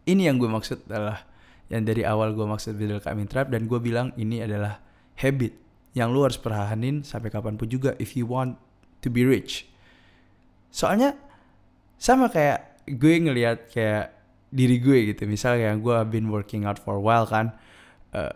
ini 0.09 0.25
yang 0.25 0.41
gue 0.41 0.49
maksud 0.49 0.89
adalah 0.89 1.29
yang 1.69 1.85
dari 1.85 2.01
awal 2.01 2.33
gue 2.33 2.43
maksud 2.43 2.73
middle 2.73 2.99
coming 2.99 3.29
trap 3.29 3.53
dan 3.53 3.69
gue 3.69 3.77
bilang 3.77 4.11
ini 4.17 4.41
adalah 4.41 4.81
habit 5.21 5.53
yang 5.93 6.09
lu 6.09 6.25
harus 6.25 6.41
pertahanin 6.41 7.05
sampai 7.05 7.29
kapan 7.29 7.53
pun 7.55 7.69
juga 7.69 7.93
if 8.01 8.17
you 8.17 8.25
want 8.25 8.57
to 9.05 9.13
be 9.13 9.21
rich. 9.21 9.69
Soalnya 10.73 11.13
sama 12.01 12.33
kayak 12.33 12.81
gue 12.89 13.13
ngelihat 13.13 13.69
kayak 13.69 14.09
diri 14.49 14.81
gue 14.81 15.13
gitu. 15.13 15.29
Misalnya 15.29 15.77
gue 15.77 15.97
been 16.09 16.33
working 16.33 16.65
out 16.65 16.81
for 16.81 16.97
a 16.97 17.03
while 17.03 17.29
kan 17.29 17.53
uh, 18.17 18.33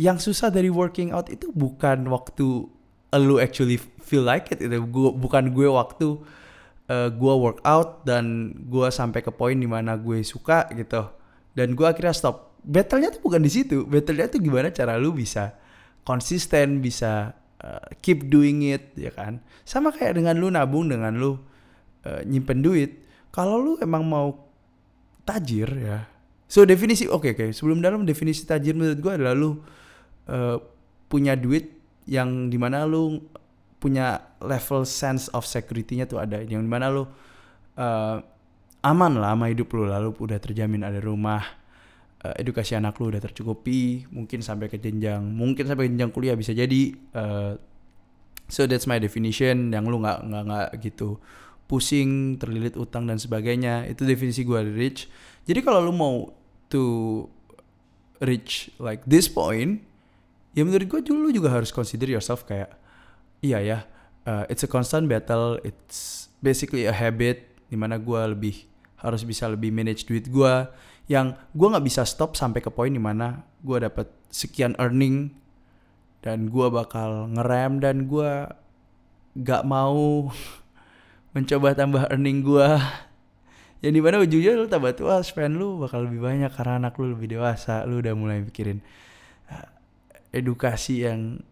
yang 0.00 0.16
susah 0.16 0.48
dari 0.48 0.72
working 0.72 1.12
out 1.12 1.28
itu 1.28 1.52
bukan 1.52 2.08
waktu 2.08 2.70
lu 3.18 3.42
actually 3.42 3.80
feel 4.02 4.22
like 4.22 4.50
it 4.54 4.62
itu 4.62 4.78
gua, 4.86 5.10
bukan 5.10 5.50
gue 5.50 5.66
waktu 5.66 6.18
uh, 6.90 7.08
gue 7.10 7.34
workout 7.34 8.06
dan 8.06 8.54
gue 8.66 8.86
sampai 8.90 9.22
ke 9.22 9.30
poin 9.34 9.54
di 9.54 9.66
mana 9.66 9.98
gue 9.98 10.22
suka 10.22 10.70
gitu. 10.74 11.06
Dan 11.54 11.74
gue 11.74 11.86
akhirnya 11.86 12.14
stop. 12.14 12.54
Battlenya 12.60 13.16
tuh 13.16 13.22
bukan 13.24 13.42
di 13.42 13.50
situ. 13.50 13.82
Battlenya 13.86 14.30
tuh 14.30 14.38
gimana 14.42 14.70
cara 14.70 14.94
lu 14.98 15.10
bisa 15.14 15.54
konsisten 16.06 16.78
bisa 16.78 17.34
uh, 17.62 17.86
keep 17.98 18.30
doing 18.30 18.70
it 18.70 18.94
ya 18.94 19.10
kan? 19.10 19.42
Sama 19.66 19.90
kayak 19.90 20.18
dengan 20.18 20.38
lu 20.38 20.50
nabung 20.50 20.86
dengan 20.86 21.14
lu 21.14 21.38
uh, 22.06 22.22
nyimpen 22.26 22.62
duit. 22.62 23.02
Kalau 23.30 23.58
lu 23.58 23.72
emang 23.82 24.06
mau 24.06 24.50
tajir 25.26 25.70
ya. 25.78 26.06
So 26.50 26.66
definisi 26.66 27.06
oke 27.06 27.30
okay, 27.30 27.30
oke. 27.34 27.44
Okay. 27.46 27.48
sebelum 27.54 27.78
dalam 27.78 28.02
definisi 28.02 28.42
tajir 28.42 28.74
menurut 28.74 28.98
gue 28.98 29.12
adalah 29.14 29.34
lu 29.38 29.62
uh, 30.26 30.58
punya 31.06 31.38
duit 31.38 31.79
yang 32.06 32.48
di 32.48 32.56
mana 32.56 32.84
lu 32.88 33.20
punya 33.80 34.20
level 34.44 34.84
sense 34.84 35.32
of 35.32 35.48
security-nya 35.48 36.04
tuh 36.04 36.20
ada. 36.20 36.40
Yang 36.44 36.62
di 36.64 36.70
mana 36.70 36.86
lu 36.92 37.02
uh, 37.02 38.16
aman 38.84 39.12
lah 39.16 39.36
sama 39.36 39.48
hidup 39.48 39.68
lu. 39.72 39.88
Lalu 39.88 40.16
udah 40.20 40.38
terjamin 40.40 40.84
ada 40.84 41.00
rumah 41.00 41.42
uh, 42.24 42.34
edukasi 42.36 42.76
anak 42.76 42.96
lu 43.00 43.08
udah 43.12 43.20
tercukupi 43.20 44.08
mungkin 44.12 44.44
sampai 44.44 44.68
ke 44.68 44.76
jenjang 44.76 45.24
mungkin 45.24 45.64
sampai 45.64 45.88
ke 45.88 45.90
jenjang 45.96 46.12
kuliah 46.12 46.36
bisa 46.36 46.52
jadi 46.52 46.92
uh, 47.16 47.56
so 48.48 48.68
that's 48.68 48.84
my 48.84 49.00
definition 49.00 49.72
yang 49.72 49.88
lu 49.88 50.00
nggak 50.00 50.28
nggak 50.28 50.42
nggak 50.44 50.68
gitu 50.84 51.16
pusing 51.70 52.34
terlilit 52.34 52.74
utang 52.74 53.06
dan 53.06 53.22
sebagainya. 53.22 53.86
Itu 53.86 54.02
definisi 54.02 54.42
gue 54.42 54.58
rich. 54.74 55.06
Jadi 55.46 55.62
kalau 55.62 55.86
lu 55.86 55.94
mau 55.94 56.34
to 56.66 56.82
reach 58.18 58.74
like 58.82 59.06
this 59.06 59.30
point 59.30 59.86
ya 60.54 60.62
menurut 60.66 60.86
gue 60.86 61.00
dulu 61.06 61.28
juga 61.30 61.50
harus 61.54 61.70
consider 61.70 62.10
yourself 62.10 62.42
kayak 62.46 62.74
iya 63.40 63.58
ya 63.62 63.78
uh, 64.26 64.44
it's 64.50 64.66
a 64.66 64.70
constant 64.70 65.06
battle 65.06 65.58
it's 65.62 66.30
basically 66.42 66.86
a 66.88 66.94
habit 66.94 67.46
di 67.70 67.78
mana 67.78 67.96
gue 68.00 68.20
lebih 68.34 68.66
harus 69.00 69.22
bisa 69.24 69.48
lebih 69.48 69.72
manage 69.72 70.04
duit 70.04 70.26
gue 70.28 70.54
yang 71.10 71.34
gue 71.54 71.66
nggak 71.66 71.86
bisa 71.86 72.02
stop 72.04 72.34
sampai 72.36 72.60
ke 72.60 72.70
poin 72.70 72.90
di 72.90 73.00
mana 73.00 73.42
gue 73.62 73.78
dapat 73.82 74.06
sekian 74.30 74.78
earning 74.78 75.34
dan 76.20 76.52
gue 76.52 76.66
bakal 76.68 77.30
ngerem 77.32 77.80
dan 77.80 78.04
gue 78.06 78.46
gak 79.40 79.62
mau 79.64 80.28
mencoba 81.34 81.72
tambah 81.72 82.10
earning 82.12 82.44
gue 82.44 82.68
yang 83.82 83.92
di 83.96 84.00
mana 84.04 84.20
ujungnya 84.20 84.52
lu 84.58 84.68
tambah 84.68 84.92
tua 84.92 85.24
spend 85.24 85.56
lu 85.56 85.80
bakal 85.80 86.04
lebih 86.04 86.20
banyak 86.20 86.52
karena 86.52 86.86
anak 86.86 86.94
lu 87.00 87.16
lebih 87.16 87.40
dewasa 87.40 87.88
lu 87.88 88.04
udah 88.04 88.12
mulai 88.12 88.44
mikirin 88.44 88.84
edukasi 90.30 91.06
yang 91.06 91.42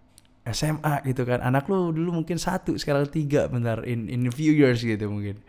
SMA 0.49 1.05
gitu 1.05 1.29
kan. 1.29 1.45
Anak 1.45 1.69
lu 1.69 1.93
dulu 1.93 2.23
mungkin 2.23 2.41
satu 2.41 2.77
sekarang 2.81 3.09
tiga 3.13 3.47
bentar 3.51 3.85
in 3.85 4.09
in 4.09 4.25
a 4.27 4.33
few 4.33 4.53
years 4.55 4.81
gitu 4.81 5.11
mungkin. 5.11 5.41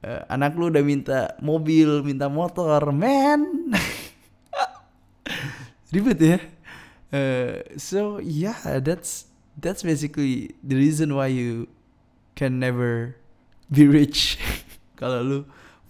Uh, 0.00 0.24
anak 0.32 0.56
lu 0.56 0.72
udah 0.72 0.80
minta 0.80 1.36
mobil 1.44 2.00
minta 2.00 2.30
motor 2.32 2.88
man. 2.88 3.44
Ribet 5.92 6.20
ya. 6.22 6.38
Uh, 7.10 7.60
so 7.74 8.22
yeah 8.22 8.78
that's 8.80 9.26
that's 9.58 9.82
basically 9.82 10.54
the 10.62 10.78
reason 10.78 11.12
why 11.12 11.26
you 11.26 11.68
can 12.38 12.56
never 12.56 13.18
be 13.68 13.84
rich. 13.84 14.40
Kalau 15.00 15.20
lu 15.20 15.38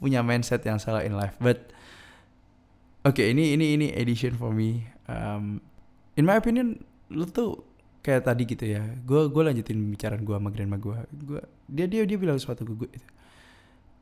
punya 0.02 0.24
mindset 0.26 0.66
yang 0.66 0.82
salah 0.82 1.06
in 1.06 1.14
life. 1.14 1.36
But 1.38 1.70
oke 3.06 3.14
okay, 3.14 3.30
ini 3.30 3.54
ini 3.54 3.78
ini 3.78 3.86
edition 3.94 4.34
for 4.34 4.50
me. 4.50 4.90
Um, 5.06 5.62
in 6.20 6.28
my 6.28 6.36
opinion 6.36 6.76
lu 7.08 7.24
tuh 7.24 7.64
kayak 8.04 8.28
tadi 8.28 8.44
gitu 8.44 8.64
ya. 8.68 8.84
Gue 9.08 9.32
gue 9.32 9.42
lanjutin 9.42 9.80
pembicaraan 9.80 10.20
gue 10.20 10.36
sama 10.36 10.52
grandma 10.52 10.76
gue 10.76 10.98
gue 11.24 11.40
dia 11.64 11.86
dia 11.88 12.04
dia 12.04 12.18
bilang 12.20 12.36
sesuatu 12.36 12.68
ke 12.68 12.72
gue 12.76 12.88
gitu. 12.92 13.08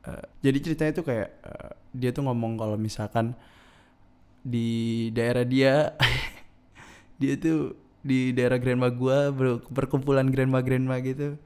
uh, 0.07 0.23
jadi 0.43 0.57
ceritanya 0.59 0.91
tuh 0.99 1.05
kayak 1.07 1.29
uh, 1.47 1.71
dia 1.95 2.11
tuh 2.11 2.23
ngomong 2.27 2.59
kalau 2.59 2.75
misalkan 2.75 3.35
di 4.43 5.07
daerah 5.11 5.43
dia 5.47 5.95
dia 7.21 7.33
tuh 7.39 7.75
di 7.99 8.31
daerah 8.31 8.55
grandma 8.55 8.87
gue 8.87 9.17
ber, 9.35 9.47
perkumpulan 9.71 10.27
grandma 10.27 10.59
grandma 10.59 10.99
gitu. 11.03 11.39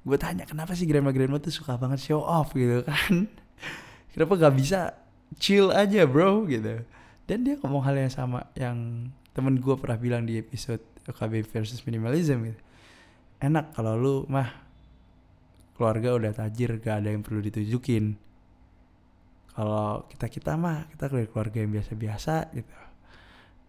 Gue 0.00 0.16
tanya 0.16 0.48
kenapa 0.48 0.72
sih 0.72 0.88
grandma 0.88 1.12
grandma 1.12 1.36
tuh 1.36 1.52
suka 1.52 1.76
banget 1.76 2.00
show 2.00 2.24
off? 2.24 2.56
gitu 2.56 2.84
kan. 2.84 3.28
Kenapa 4.16 4.34
gak 4.34 4.56
bisa 4.58 4.96
chill 5.38 5.70
aja 5.70 6.02
bro? 6.02 6.42
gitu. 6.48 6.82
Dan 7.30 7.46
dia 7.46 7.54
ngomong 7.62 7.84
hal 7.86 7.94
yang 7.94 8.10
sama 8.10 8.48
yang 8.58 9.06
temen 9.36 9.58
gue 9.58 9.74
pernah 9.78 9.98
bilang 10.00 10.26
di 10.26 10.38
episode 10.38 10.82
OKB 11.06 11.46
versus 11.46 11.82
minimalism 11.86 12.44
gitu 12.50 12.60
enak 13.40 13.72
kalau 13.72 13.96
lu 13.96 14.14
mah 14.28 14.70
keluarga 15.74 16.12
udah 16.12 16.32
tajir 16.36 16.76
gak 16.76 17.00
ada 17.00 17.08
yang 17.08 17.24
perlu 17.24 17.40
ditunjukin. 17.40 18.12
Kalau 19.56 20.04
kita 20.12 20.28
kita 20.28 20.52
mah 20.60 20.84
kita 20.92 21.08
keluarga 21.08 21.56
yang 21.64 21.72
biasa-biasa 21.72 22.52
gitu. 22.52 22.72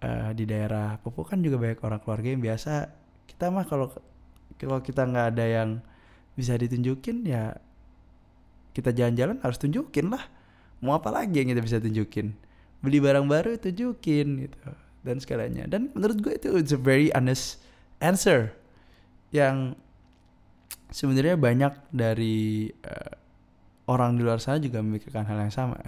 Uh, 0.02 0.34
di 0.36 0.50
daerah 0.50 0.98
Papua 1.00 1.24
kan 1.24 1.40
juga 1.40 1.56
banyak 1.56 1.80
orang 1.80 2.00
keluarga 2.04 2.28
yang 2.36 2.44
biasa. 2.44 2.92
Kita 3.32 3.48
mah 3.48 3.64
kalau 3.64 3.88
kalau 4.60 4.84
kita 4.84 5.08
nggak 5.08 5.26
ada 5.36 5.46
yang 5.48 5.70
bisa 6.36 6.60
ditunjukin 6.60 7.24
ya 7.28 7.56
kita 8.76 8.92
jalan-jalan 8.92 9.40
harus 9.40 9.56
tunjukin 9.56 10.12
lah. 10.12 10.28
Mau 10.84 11.00
apa 11.00 11.16
lagi 11.16 11.40
yang 11.40 11.56
kita 11.56 11.64
bisa 11.64 11.78
tunjukin? 11.80 12.36
Beli 12.84 13.00
barang 13.00 13.24
baru 13.24 13.56
tunjukin 13.56 14.28
gitu 14.48 14.60
dan 15.02 15.18
segalanya. 15.18 15.66
Dan 15.66 15.90
menurut 15.94 16.22
gue 16.22 16.34
itu 16.38 16.50
it's 16.58 16.74
a 16.74 16.80
very 16.80 17.10
honest 17.14 17.62
answer 18.02 18.54
yang 19.34 19.74
sebenarnya 20.92 21.40
banyak 21.40 21.74
dari 21.90 22.70
uh, 22.86 23.14
orang 23.90 24.20
di 24.20 24.22
luar 24.24 24.38
sana 24.38 24.62
juga 24.62 24.84
memikirkan 24.84 25.26
hal 25.26 25.38
yang 25.48 25.54
sama. 25.54 25.80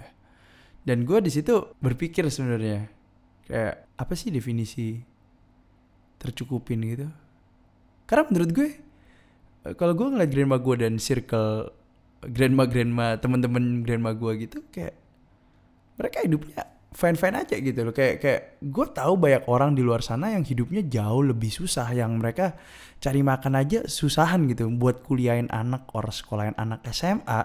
Dan 0.84 1.08
gue 1.08 1.18
di 1.24 1.32
situ 1.32 1.72
berpikir 1.80 2.28
sebenarnya 2.28 2.90
kayak 3.48 3.88
apa 3.96 4.12
sih 4.16 4.28
definisi 4.28 5.00
tercukupin 6.20 6.80
gitu? 6.84 7.08
Karena 8.04 8.28
menurut 8.28 8.50
gue 8.52 8.68
eh, 9.64 9.74
kalau 9.76 9.96
gue 9.96 10.06
ngeliat 10.12 10.30
grandma 10.32 10.58
gue 10.60 10.76
dan 10.76 11.00
circle 11.00 11.72
grandma 12.24 12.64
grandma 12.68 13.16
teman-teman 13.20 13.84
grandma 13.84 14.16
gue 14.16 14.48
gitu 14.48 14.64
kayak 14.72 14.96
mereka 16.00 16.24
hidupnya 16.24 16.73
fine 16.94 17.18
fine 17.18 17.36
aja 17.42 17.56
gitu 17.58 17.80
loh. 17.82 17.92
Kayak 17.92 18.22
kayak 18.22 18.40
gue 18.62 18.86
tahu 18.94 19.18
banyak 19.18 19.44
orang 19.50 19.74
di 19.74 19.82
luar 19.82 20.00
sana 20.00 20.30
yang 20.30 20.46
hidupnya 20.46 20.86
jauh 20.86 21.26
lebih 21.26 21.50
susah 21.50 21.90
yang 21.90 22.22
mereka 22.22 22.54
cari 23.02 23.20
makan 23.20 23.58
aja 23.58 23.84
susahan 23.84 24.46
gitu. 24.46 24.70
Buat 24.70 25.02
kuliahin 25.02 25.50
anak 25.50 25.90
orang 25.92 26.14
sekolahin 26.14 26.56
anak 26.56 26.86
SMA 26.94 27.42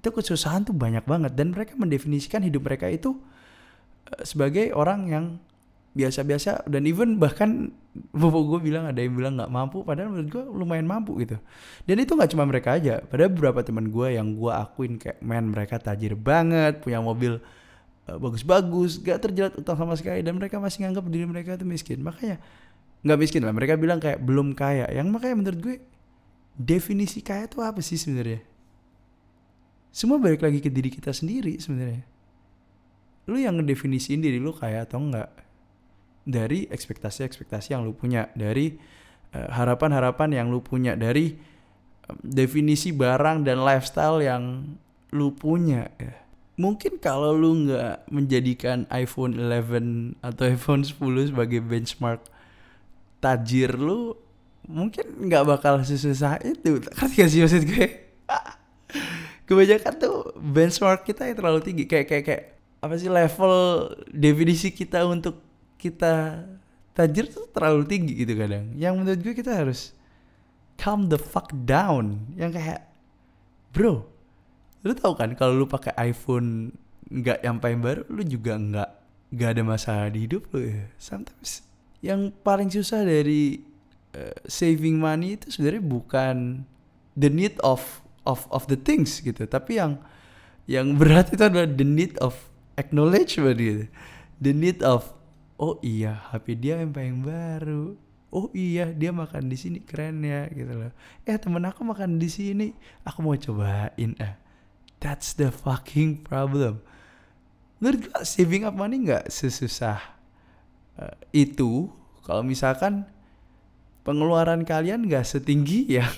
itu 0.00 0.08
kesusahan 0.08 0.64
tuh 0.64 0.72
banyak 0.72 1.04
banget. 1.04 1.36
Dan 1.36 1.52
mereka 1.52 1.76
mendefinisikan 1.76 2.40
hidup 2.40 2.64
mereka 2.64 2.88
itu 2.88 3.20
uh, 4.08 4.24
sebagai 4.24 4.72
orang 4.72 5.00
yang 5.06 5.24
biasa-biasa 5.90 6.70
dan 6.70 6.86
even 6.86 7.18
bahkan 7.18 7.74
bapak 8.20 8.42
gue 8.46 8.60
bilang 8.62 8.86
ada 8.86 9.02
yang 9.02 9.18
bilang 9.18 9.34
nggak 9.34 9.50
mampu 9.50 9.82
padahal 9.82 10.14
menurut 10.14 10.30
gue 10.32 10.44
lumayan 10.56 10.88
mampu 10.88 11.20
gitu. 11.20 11.36
Dan 11.84 12.00
itu 12.00 12.16
nggak 12.16 12.32
cuma 12.32 12.48
mereka 12.48 12.80
aja 12.80 13.04
pada 13.04 13.28
beberapa 13.28 13.60
teman 13.60 13.92
gue 13.92 14.16
yang 14.16 14.40
gue 14.40 14.48
akuin 14.48 14.96
kayak 14.96 15.20
men 15.20 15.52
mereka 15.52 15.76
tajir 15.76 16.16
banget 16.16 16.80
punya 16.80 17.04
mobil 17.04 17.36
Eh, 17.36 17.58
bagus-bagus, 18.08 18.98
gak 19.02 19.18
terjerat 19.22 19.54
utang 19.60 19.76
sama 19.76 19.94
sekali 19.94 20.24
dan 20.24 20.34
mereka 20.38 20.56
masih 20.56 20.86
nganggap 20.86 21.04
diri 21.10 21.26
mereka 21.28 21.54
itu 21.54 21.66
miskin. 21.68 22.00
Makanya 22.00 22.40
nggak 23.00 23.18
miskin 23.20 23.42
lah, 23.44 23.54
mereka 23.54 23.76
bilang 23.76 24.00
kayak 24.00 24.20
belum 24.24 24.56
kaya. 24.56 24.88
Yang 24.90 25.08
makanya 25.12 25.36
menurut 25.36 25.60
gue 25.60 25.76
definisi 26.56 27.20
kaya 27.20 27.46
itu 27.46 27.60
apa 27.60 27.80
sih 27.84 28.00
sebenarnya? 28.00 28.42
Semua 29.90 30.22
balik 30.22 30.42
lagi 30.46 30.62
ke 30.62 30.70
diri 30.70 30.90
kita 30.90 31.10
sendiri 31.10 31.58
sebenarnya. 31.58 32.02
Lu 33.30 33.36
yang 33.38 33.58
ngedefinisiin 33.58 34.22
diri 34.22 34.38
lu 34.38 34.54
kaya 34.54 34.86
atau 34.86 35.02
enggak 35.02 35.30
dari 36.26 36.68
ekspektasi-ekspektasi 36.70 37.74
yang 37.74 37.82
lu 37.82 37.96
punya, 37.96 38.30
dari 38.38 38.76
eh, 39.34 39.48
harapan-harapan 39.50 40.36
yang 40.36 40.46
lu 40.52 40.62
punya, 40.62 40.94
dari 40.94 41.34
um, 42.06 42.16
definisi 42.22 42.94
barang 42.94 43.42
dan 43.42 43.62
lifestyle 43.64 44.22
yang 44.22 44.76
lu 45.10 45.34
punya 45.34 45.90
ya 45.98 46.29
mungkin 46.60 47.00
kalau 47.00 47.32
lu 47.32 47.64
nggak 47.64 48.12
menjadikan 48.12 48.84
iPhone 48.92 49.32
11 49.32 50.20
atau 50.20 50.44
iPhone 50.56 50.84
10 50.84 51.32
sebagai 51.32 51.64
benchmark 51.64 52.20
tajir 53.24 53.72
lu 53.80 54.12
mungkin 54.68 55.24
nggak 55.24 55.44
bakal 55.48 55.80
sesusah 55.80 56.36
itu. 56.44 56.84
Kan 56.92 57.08
gak 57.08 57.28
sih 57.32 57.40
maksud 57.40 57.64
gue. 57.64 57.88
Kebanyakan 59.48 59.94
tuh 59.96 60.36
benchmark 60.36 61.08
kita 61.08 61.26
yang 61.32 61.36
terlalu 61.40 61.60
tinggi. 61.64 61.84
Kayak 61.88 62.06
kayak 62.12 62.24
kayak 62.28 62.44
apa 62.80 62.94
sih 63.00 63.08
level 63.08 63.56
definisi 64.12 64.68
kita 64.72 65.04
untuk 65.08 65.40
kita 65.80 66.44
tajir 66.92 67.28
tuh 67.32 67.48
terlalu 67.48 67.88
tinggi 67.88 68.12
gitu 68.20 68.36
kadang. 68.36 68.76
Yang 68.76 68.94
menurut 69.00 69.20
gue 69.24 69.34
kita 69.34 69.52
harus 69.56 69.96
calm 70.76 71.08
the 71.08 71.16
fuck 71.16 71.48
down. 71.64 72.20
Yang 72.36 72.60
kayak 72.60 72.80
bro 73.72 74.19
lu 74.80 74.92
tau 74.96 75.12
kan 75.12 75.32
kalau 75.36 75.52
lu 75.52 75.66
pakai 75.68 75.92
iPhone 76.08 76.72
nggak 77.10 77.44
yang 77.44 77.58
paling 77.60 77.80
baru 77.82 78.02
lu 78.08 78.22
juga 78.24 78.56
nggak 78.56 78.90
nggak 79.30 79.50
ada 79.56 79.62
masalah 79.62 80.06
di 80.10 80.26
hidup 80.26 80.48
lu 80.50 80.66
ya. 80.66 80.88
Sometimes 80.98 81.62
yang 82.00 82.32
paling 82.42 82.72
susah 82.72 83.04
dari 83.04 83.62
uh, 84.16 84.34
saving 84.48 84.98
money 84.98 85.36
itu 85.38 85.52
sebenarnya 85.52 85.84
bukan 85.84 86.36
the 87.14 87.28
need 87.28 87.54
of 87.60 88.02
of 88.24 88.48
of 88.50 88.66
the 88.66 88.78
things 88.78 89.20
gitu. 89.20 89.46
Tapi 89.46 89.78
yang 89.78 90.00
yang 90.66 90.96
berat 90.98 91.30
itu 91.30 91.42
adalah 91.42 91.68
the 91.68 91.86
need 91.86 92.16
of 92.18 92.34
acknowledgement 92.74 93.58
gitu. 93.58 93.84
The 94.40 94.52
need 94.56 94.80
of 94.80 95.12
oh 95.60 95.76
iya 95.84 96.16
HP 96.32 96.56
dia 96.56 96.80
yang 96.80 96.90
paling 96.90 97.20
baru. 97.20 97.94
Oh 98.30 98.46
iya 98.54 98.94
dia 98.94 99.10
makan 99.10 99.50
di 99.50 99.58
sini 99.58 99.78
keren 99.82 100.22
ya 100.22 100.46
gitu 100.50 100.70
loh. 100.70 100.94
Eh 101.26 101.36
temen 101.36 101.62
aku 101.66 101.82
makan 101.82 102.18
di 102.18 102.30
sini 102.30 102.70
aku 103.02 103.18
mau 103.20 103.34
cobain. 103.34 104.14
Eh 104.18 104.34
that's 105.00 105.34
the 105.34 105.48
fucking 105.48 106.22
problem. 106.22 106.84
Menurut 107.80 108.06
gue 108.06 108.22
saving 108.22 108.68
up 108.68 108.76
money 108.76 109.02
nggak 109.08 109.32
sesusah 109.32 110.00
uh, 111.00 111.16
itu. 111.32 111.88
Kalau 112.22 112.44
misalkan 112.44 113.08
pengeluaran 114.06 114.62
kalian 114.62 115.08
nggak 115.08 115.26
setinggi 115.26 115.88
yang 115.98 116.14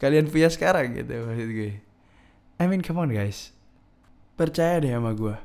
kalian 0.00 0.30
punya 0.30 0.48
sekarang 0.48 0.94
gitu 0.94 1.26
maksud 1.26 1.50
gue. 1.50 1.72
I 2.56 2.64
mean 2.70 2.80
come 2.80 3.02
on 3.02 3.10
guys. 3.10 3.50
Percaya 4.38 4.78
deh 4.78 4.94
sama 4.94 5.10
gue 5.12 5.36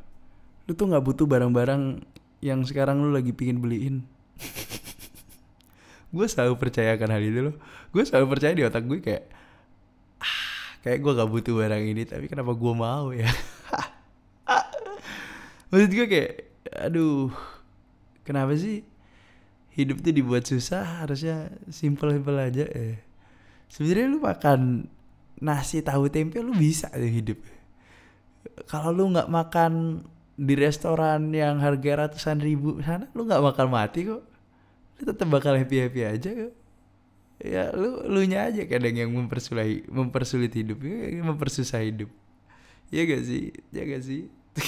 lu 0.70 0.77
tuh 0.77 0.86
nggak 0.86 1.01
butuh 1.01 1.25
barang-barang 1.25 2.06
yang 2.46 2.62
sekarang 2.62 3.01
lu 3.01 3.10
lagi 3.10 3.34
pingin 3.34 3.58
beliin. 3.58 4.06
Gue 6.13 6.29
selalu 6.29 6.62
percaya 6.62 6.94
akan 6.94 7.10
hal 7.10 7.24
itu 7.25 7.41
loh. 7.41 7.56
Gue 7.89 8.06
selalu 8.06 8.38
percaya 8.38 8.53
di 8.53 8.62
otak 8.62 8.86
gue 8.86 9.01
kayak 9.01 9.25
kayak 10.79 11.00
gue 11.03 11.12
gak 11.12 11.29
butuh 11.29 11.53
barang 11.59 11.83
ini 11.83 12.03
tapi 12.07 12.25
kenapa 12.31 12.55
gue 12.55 12.74
mau 12.74 13.12
ya? 13.12 13.27
Maksud 15.69 15.91
gue 15.91 16.07
kayak 16.07 16.31
aduh 16.69 17.29
kenapa 18.24 18.55
sih 18.55 18.86
hidup 19.75 20.01
tuh 20.03 20.13
dibuat 20.15 20.48
susah? 20.48 21.03
Harusnya 21.03 21.51
simple 21.69 22.15
simple 22.15 22.39
aja 22.39 22.65
eh. 22.71 23.00
Sebenarnya 23.69 24.07
lu 24.09 24.19
makan 24.24 24.89
nasi 25.39 25.79
tahu 25.86 26.09
tempe 26.09 26.41
lu 26.41 26.55
bisa 26.55 26.89
tuh 26.91 27.12
hidup. 27.12 27.39
Kalau 28.65 28.91
lu 28.95 29.12
nggak 29.13 29.29
makan 29.29 30.03
di 30.39 30.55
restoran 30.55 31.36
yang 31.36 31.59
harga 31.59 32.07
ratusan 32.07 32.39
ribu 32.39 32.79
sana 32.79 33.12
lu 33.12 33.27
nggak 33.27 33.43
bakal 33.43 33.67
mati 33.67 34.07
kok. 34.07 34.24
Lu 35.00 35.01
tetap 35.03 35.27
bakal 35.27 35.53
happy 35.59 35.86
happy 35.86 36.01
aja 36.07 36.31
kok 36.31 36.53
ya 37.39 37.72
lu 37.72 38.03
lu 38.05 38.22
nya 38.27 38.51
aja 38.51 38.67
kadang 38.67 38.96
yang 38.96 39.12
mempersulit 39.12 39.88
mempersulit 39.88 40.51
hidup. 40.51 40.79
Ya, 40.84 41.24
mempersusah 41.24 41.84
hidup. 41.84 42.12
Ya 42.91 43.05
gak 43.05 43.24
sih? 43.24 43.53
Ya 43.72 43.84
gak 43.88 44.03
sih? 44.03 44.27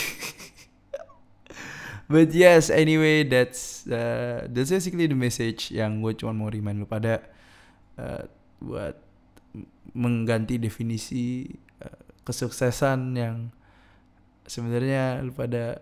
But 2.12 2.36
yes 2.36 2.68
anyway 2.68 3.24
that's 3.24 3.88
uh, 3.88 4.48
that's 4.52 4.72
basically 4.72 5.08
the 5.08 5.16
message 5.16 5.72
yang 5.72 6.04
gue 6.04 6.12
cuma 6.16 6.36
mau 6.36 6.52
remind 6.52 6.84
lu 6.84 6.88
pada 6.88 7.24
uh, 7.96 8.28
buat 8.60 9.00
mengganti 9.96 10.60
definisi 10.60 11.48
uh, 11.80 12.04
kesuksesan 12.28 13.16
yang 13.16 13.36
sebenarnya 14.44 15.24
lu 15.24 15.32
pada 15.32 15.80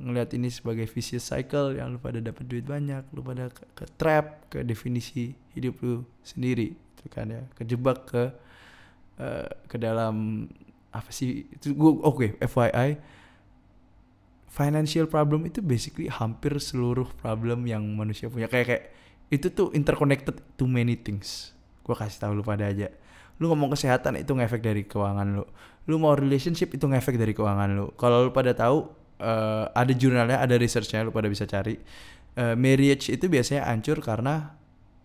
ngelihat 0.00 0.32
ini 0.32 0.48
sebagai 0.48 0.88
vicious 0.88 1.28
cycle 1.28 1.76
yang 1.76 1.92
lu 1.92 2.00
pada 2.00 2.24
dapat 2.24 2.48
duit 2.48 2.64
banyak 2.64 3.04
lu 3.12 3.20
pada 3.20 3.52
ke, 3.52 3.62
ke 3.76 3.84
trap 4.00 4.48
ke 4.48 4.64
definisi 4.64 5.36
hidup 5.52 5.76
lu 5.84 6.02
sendiri 6.24 6.72
itu 6.72 7.04
kan 7.12 7.28
ya. 7.28 7.44
Kejebak 7.52 8.08
ke 8.08 8.22
uh, 9.20 9.48
ke 9.68 9.76
dalam 9.76 10.48
apa 10.90 11.12
sih 11.12 11.46
itu 11.52 11.76
gue 11.76 11.90
oke 12.02 12.16
okay, 12.16 12.30
FYI 12.42 12.98
financial 14.50 15.06
problem 15.06 15.46
itu 15.46 15.62
basically 15.62 16.10
hampir 16.10 16.58
seluruh 16.58 17.06
problem 17.20 17.68
yang 17.68 17.84
manusia 17.94 18.26
punya. 18.26 18.50
Kayak 18.50 18.66
kayak 18.66 18.84
itu 19.30 19.46
tuh 19.52 19.70
interconnected 19.76 20.42
to 20.58 20.66
many 20.66 20.98
things. 20.98 21.54
Gue 21.86 21.94
kasih 21.94 22.18
tahu 22.26 22.32
lu 22.40 22.42
pada 22.42 22.66
aja. 22.66 22.90
Lu 23.38 23.48
ngomong 23.48 23.72
kesehatan 23.72 24.20
itu 24.20 24.34
ngefek 24.34 24.60
dari 24.60 24.82
keuangan 24.84 25.38
lu. 25.38 25.44
Lu 25.86 25.96
mau 25.96 26.12
relationship 26.18 26.74
itu 26.74 26.84
ngefek 26.84 27.16
dari 27.16 27.32
keuangan 27.32 27.70
lu. 27.72 27.86
Kalau 27.94 28.28
lu 28.28 28.30
pada 28.34 28.52
tahu 28.52 28.99
uh, 29.20 29.70
ada 29.76 29.92
jurnalnya 29.92 30.40
ada 30.40 30.56
researchnya 30.56 31.06
lu 31.06 31.12
pada 31.14 31.28
bisa 31.28 31.44
cari. 31.44 31.76
Uh, 32.34 32.56
marriage 32.56 33.12
itu 33.12 33.28
biasanya 33.28 33.68
hancur 33.68 34.00
karena 34.00 34.56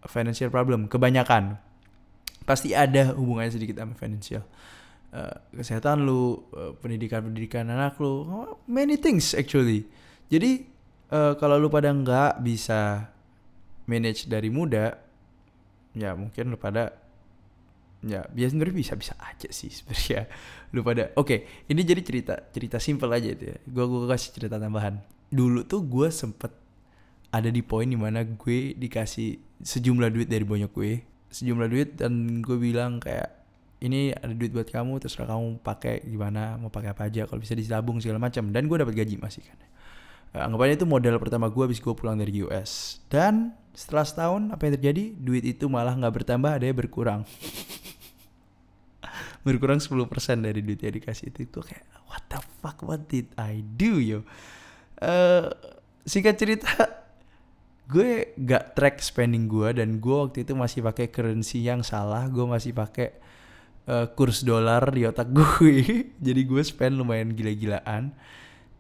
financial 0.07 0.49
problem 0.49 0.87
kebanyakan. 0.87 1.59
Pasti 2.47 2.71
ada 2.71 3.13
hubungannya 3.13 3.53
sedikit 3.53 3.81
sama 3.81 3.93
financial. 3.93 4.43
Uh, 5.15 5.35
kesehatan 5.55 6.03
lu 6.03 6.43
uh, 6.55 6.75
pendidikan 6.79 7.23
pendidikan 7.23 7.67
anak 7.69 7.99
lu 7.99 8.25
many 8.65 8.97
things 8.97 9.35
actually. 9.35 9.85
Jadi 10.31 10.65
uh, 11.13 11.37
kalau 11.37 11.59
lu 11.59 11.69
pada 11.69 11.91
nggak 11.91 12.41
bisa 12.41 13.11
manage 13.85 14.25
dari 14.25 14.49
muda 14.49 14.97
ya 15.95 16.17
mungkin 16.17 16.51
lu 16.51 16.57
pada 16.59 17.04
ya 18.05 18.21
biasanya 18.29 18.69
bisa 18.69 18.93
bisa 18.93 19.13
aja 19.17 19.49
sih 19.49 19.73
sebenarnya. 19.73 20.29
Lu 20.71 20.85
pada 20.85 21.09
oke 21.17 21.25
okay, 21.25 21.39
ini 21.67 21.81
jadi 21.81 22.01
cerita 22.05 22.35
cerita 22.53 22.77
simple 22.77 23.09
aja 23.09 23.33
itu 23.33 23.49
ya. 23.49 23.57
Gue 23.65 23.85
gue 23.89 24.05
kasih 24.05 24.31
cerita 24.37 24.61
tambahan. 24.61 25.01
Dulu 25.33 25.65
tuh 25.65 25.81
gue 25.83 26.07
sempet 26.13 26.53
ada 27.33 27.49
di 27.49 27.65
poin 27.65 27.89
di 27.89 27.97
mana 27.97 28.23
gue 28.23 28.77
dikasih 28.77 29.59
sejumlah 29.65 30.09
duit 30.13 30.29
dari 30.29 30.45
banyak 30.45 30.71
gue. 30.71 31.01
Sejumlah 31.33 31.67
duit 31.67 31.89
dan 31.97 32.39
gue 32.45 32.55
bilang 32.61 33.01
kayak 33.01 33.33
ini 33.83 34.13
ada 34.15 34.31
duit 34.31 34.53
buat 34.55 34.69
kamu 34.69 35.03
terserah 35.03 35.35
kamu 35.35 35.59
pakai 35.59 36.07
gimana 36.07 36.55
mau 36.55 36.71
pakai 36.71 36.95
apa 36.95 37.11
aja 37.11 37.27
kalau 37.27 37.41
bisa 37.41 37.57
ditabung 37.57 37.97
segala 37.99 38.21
macam. 38.21 38.53
Dan 38.53 38.69
gue 38.69 38.77
dapat 38.77 38.93
gaji 38.93 39.17
masih 39.17 39.43
kan. 39.43 39.57
Uh, 40.35 40.45
anggapannya 40.45 40.75
itu 40.77 40.87
modal 40.87 41.15
pertama 41.17 41.47
gue 41.49 41.63
habis 41.63 41.79
gue 41.81 41.93
pulang 41.95 42.19
dari 42.19 42.43
US 42.43 42.99
dan 43.07 43.55
setelah 43.75 44.07
setahun 44.07 44.41
apa 44.51 44.61
yang 44.67 44.73
terjadi? 44.79 45.03
Duit 45.19 45.43
itu 45.43 45.67
malah 45.67 45.95
nggak 45.95 46.23
bertambah 46.23 46.51
ada 46.59 46.67
berkurang 46.71 47.27
berkurang 49.45 49.77
10% 49.77 50.09
dari 50.41 50.65
duit 50.65 50.81
yang 50.81 50.95
dikasih 50.97 51.29
itu 51.29 51.45
gue 51.45 51.63
kayak 51.63 51.85
what 52.09 52.25
the 52.33 52.41
fuck 52.59 52.81
what 52.81 53.05
did 53.05 53.29
I 53.37 53.61
do 53.61 54.01
yo? 54.01 54.19
Uh, 54.97 55.53
singkat 56.01 56.41
cerita 56.41 56.73
gue 57.85 58.33
gak 58.33 58.73
track 58.73 58.97
spending 59.05 59.45
gue 59.45 59.69
dan 59.77 60.01
gue 60.01 60.15
waktu 60.17 60.41
itu 60.41 60.57
masih 60.57 60.81
pakai 60.81 61.13
currency 61.13 61.61
yang 61.61 61.85
salah 61.85 62.25
gue 62.25 62.41
masih 62.41 62.73
pakai 62.73 63.13
uh, 63.85 64.09
kurs 64.17 64.41
dolar 64.41 64.81
di 64.89 65.05
otak 65.05 65.29
gue. 65.29 65.77
Jadi 66.25 66.41
gue 66.41 66.61
spend 66.65 66.97
lumayan 66.97 67.37
gila-gilaan. 67.37 68.17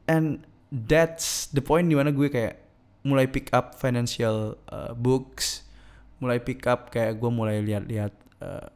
And 0.09 0.41
that's 0.73 1.53
the 1.53 1.61
point 1.61 1.85
di 1.85 1.93
mana 1.93 2.09
gue 2.09 2.25
kayak 2.33 2.57
mulai 3.05 3.29
pick 3.29 3.53
up 3.53 3.77
financial 3.77 4.57
uh, 4.65 4.97
books 4.97 5.65
mulai 6.19 6.41
pick 6.41 6.65
up 6.65 6.89
kayak 6.89 7.19
gue 7.19 7.31
mulai 7.31 7.61
lihat-lihat 7.61 8.13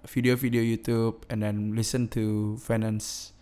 video-video 0.08 0.62
YouTube 0.64 1.26
and 1.30 1.46
then 1.46 1.74
listen 1.78 2.10
to 2.10 2.56
finance 2.62 3.34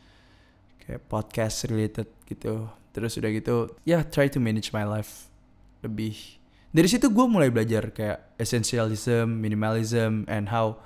kayak 0.83 1.03
podcast 1.07 1.67
related 1.67 2.07
gitu. 2.27 2.67
Terus 2.95 3.19
udah 3.19 3.31
gitu 3.31 3.55
ya 3.85 3.99
yeah, 3.99 4.01
try 4.03 4.27
to 4.27 4.39
manage 4.41 4.73
my 4.73 4.87
life 4.87 5.29
lebih. 5.85 6.39
Dari 6.73 6.87
situ 6.89 7.09
gue 7.09 7.25
mulai 7.25 7.47
belajar 7.47 7.89
kayak 7.93 8.37
essentialism 8.37 9.27
minimalism 9.27 10.27
and 10.27 10.51
how 10.51 10.81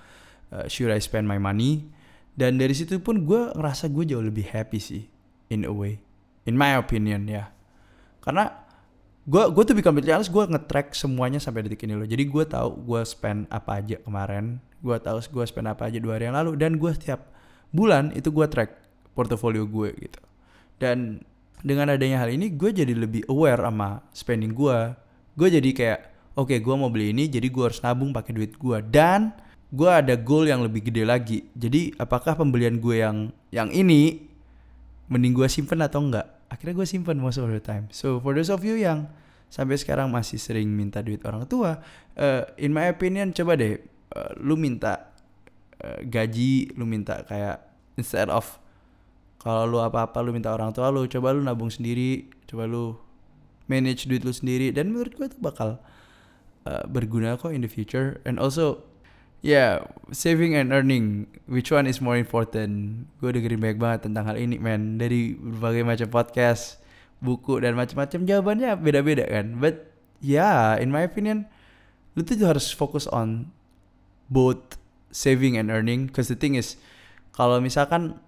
uh, 0.53 0.69
should 0.69 0.93
I 0.93 1.01
spend 1.01 1.25
my 1.25 1.41
money. 1.41 1.89
Dan 2.31 2.61
dari 2.61 2.71
situ 2.71 3.01
pun 3.03 3.27
gue 3.27 3.51
ngerasa 3.51 3.91
gue 3.91 4.07
jauh 4.07 4.23
lebih 4.23 4.49
happy 4.55 4.79
sih 4.79 5.03
in 5.51 5.67
a 5.67 5.73
way. 5.73 5.99
In 6.47 6.55
my 6.55 6.79
opinion 6.79 7.27
ya. 7.27 7.51
Karena 8.21 8.60
gue 9.31 9.43
gue 9.47 9.63
tuh 9.63 9.71
become 9.71 9.95
completely 9.95 10.11
honest 10.11 10.27
gue 10.27 10.43
nge-track 10.43 10.91
semuanya 10.91 11.39
sampai 11.39 11.63
detik 11.63 11.87
ini 11.87 11.95
loh. 11.95 12.03
Jadi 12.03 12.27
gue 12.27 12.43
tahu 12.43 12.83
gue 12.83 13.01
spend 13.07 13.47
apa 13.47 13.79
aja 13.79 13.95
kemarin 14.03 14.59
gue 14.83 14.97
tahu 14.99 15.23
gue 15.23 15.45
spend 15.47 15.71
apa 15.71 15.87
aja 15.87 16.03
dua 16.03 16.19
hari 16.19 16.27
yang 16.27 16.35
lalu 16.35 16.59
dan 16.59 16.75
gue 16.75 16.91
setiap 16.91 17.31
bulan 17.71 18.11
itu 18.11 18.27
gue 18.27 18.43
track 18.51 18.75
portofolio 19.15 19.63
gue 19.63 19.95
gitu. 19.95 20.19
Dan 20.83 21.23
dengan 21.63 21.95
adanya 21.95 22.19
hal 22.19 22.35
ini 22.35 22.51
gue 22.51 22.75
jadi 22.75 22.91
lebih 22.91 23.23
aware 23.31 23.63
sama 23.63 24.03
spending 24.11 24.51
gue 24.51 24.77
gue 25.39 25.47
jadi 25.47 25.69
kayak 25.71 25.99
oke 26.35 26.51
okay, 26.51 26.59
gue 26.59 26.75
mau 26.75 26.91
beli 26.91 27.15
ini 27.15 27.31
jadi 27.31 27.47
gue 27.47 27.63
harus 27.63 27.79
nabung 27.79 28.11
pakai 28.11 28.35
duit 28.35 28.59
gue 28.59 28.77
dan 28.91 29.31
gue 29.71 29.87
ada 29.87 30.19
goal 30.19 30.43
yang 30.43 30.59
lebih 30.59 30.83
gede 30.91 31.07
lagi. 31.07 31.47
Jadi 31.55 31.95
apakah 31.95 32.35
pembelian 32.35 32.83
gue 32.83 32.99
yang 32.99 33.31
yang 33.55 33.71
ini 33.71 34.27
mending 35.07 35.31
gue 35.31 35.47
simpen 35.47 35.79
atau 35.79 36.03
enggak? 36.03 36.27
Akhirnya 36.51 36.83
gue 36.83 36.87
simpen 36.89 37.15
most 37.15 37.39
of 37.39 37.47
the 37.47 37.63
time. 37.63 37.87
So 37.95 38.19
for 38.19 38.35
those 38.35 38.51
of 38.51 38.67
you 38.67 38.75
yang 38.75 39.07
sampai 39.51 39.75
sekarang 39.75 40.07
masih 40.07 40.39
sering 40.39 40.71
minta 40.71 41.03
duit 41.03 41.19
orang 41.27 41.43
tua. 41.43 41.83
Uh, 42.15 42.47
in 42.55 42.71
my 42.71 42.87
opinion 42.87 43.35
coba 43.35 43.59
deh 43.59 43.83
uh, 44.15 44.31
lu 44.39 44.55
minta 44.55 45.11
uh, 45.83 45.99
gaji 46.07 46.71
lu 46.79 46.87
minta 46.87 47.27
kayak 47.27 47.59
instead 47.99 48.31
of 48.31 48.57
kalau 49.43 49.67
lu 49.67 49.83
apa-apa 49.83 50.23
lu 50.23 50.31
minta 50.31 50.55
orang 50.55 50.71
tua 50.71 50.87
lu 50.87 51.03
coba 51.11 51.35
lu 51.35 51.43
nabung 51.43 51.67
sendiri 51.67 52.31
coba 52.47 52.63
lu 52.63 52.95
manage 53.67 54.07
duit 54.07 54.23
lu 54.23 54.31
sendiri 54.31 54.71
dan 54.71 54.91
menurut 54.95 55.19
gue 55.19 55.27
itu 55.27 55.39
bakal 55.43 55.83
uh, 56.63 56.83
berguna 56.87 57.35
kok 57.35 57.51
in 57.51 57.59
the 57.59 57.71
future. 57.71 58.23
And 58.23 58.39
also 58.39 58.87
yeah 59.43 59.83
saving 60.13 60.53
and 60.53 60.71
earning 60.71 61.27
which 61.51 61.75
one 61.75 61.91
is 61.91 61.99
more 61.99 62.15
important? 62.15 63.07
Gue 63.19 63.35
dengerin 63.35 63.59
banyak 63.59 63.79
banget 63.83 63.99
tentang 64.07 64.31
hal 64.31 64.39
ini 64.39 64.55
man 64.59 64.95
dari 64.95 65.35
berbagai 65.35 65.83
macam 65.83 66.07
podcast 66.07 66.79
buku 67.21 67.61
dan 67.61 67.77
macam-macam 67.77 68.25
jawabannya 68.25 68.75
beda-beda 68.81 69.25
kan. 69.29 69.61
But 69.61 69.93
yeah 70.21 70.77
in 70.77 70.89
my 70.89 71.05
opinion 71.05 71.47
lu 72.17 72.25
tuh 72.25 72.37
harus 72.43 72.73
fokus 72.73 73.07
on 73.09 73.49
both 74.27 74.77
saving 75.13 75.55
and 75.55 75.71
earning 75.71 76.11
cause 76.11 76.27
the 76.27 76.37
thing 76.37 76.59
is 76.59 76.75
kalau 77.31 77.63
misalkan 77.63 78.19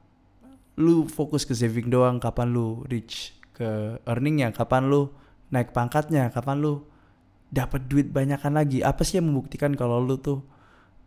lu 0.79 1.05
fokus 1.05 1.43
ke 1.45 1.53
saving 1.53 1.91
doang 1.91 2.17
kapan 2.17 2.49
lu 2.49 2.81
reach 2.89 3.35
ke 3.53 3.99
earningnya 4.09 4.49
kapan 4.55 4.89
lu 4.89 5.13
naik 5.53 5.69
pangkatnya 5.69 6.33
kapan 6.33 6.63
lu 6.63 6.81
dapat 7.53 7.85
duit 7.85 8.09
banyakan 8.09 8.57
lagi 8.57 8.81
apa 8.81 9.05
sih 9.05 9.21
yang 9.21 9.29
membuktikan 9.29 9.77
kalau 9.77 10.01
lu 10.01 10.17
tuh 10.17 10.41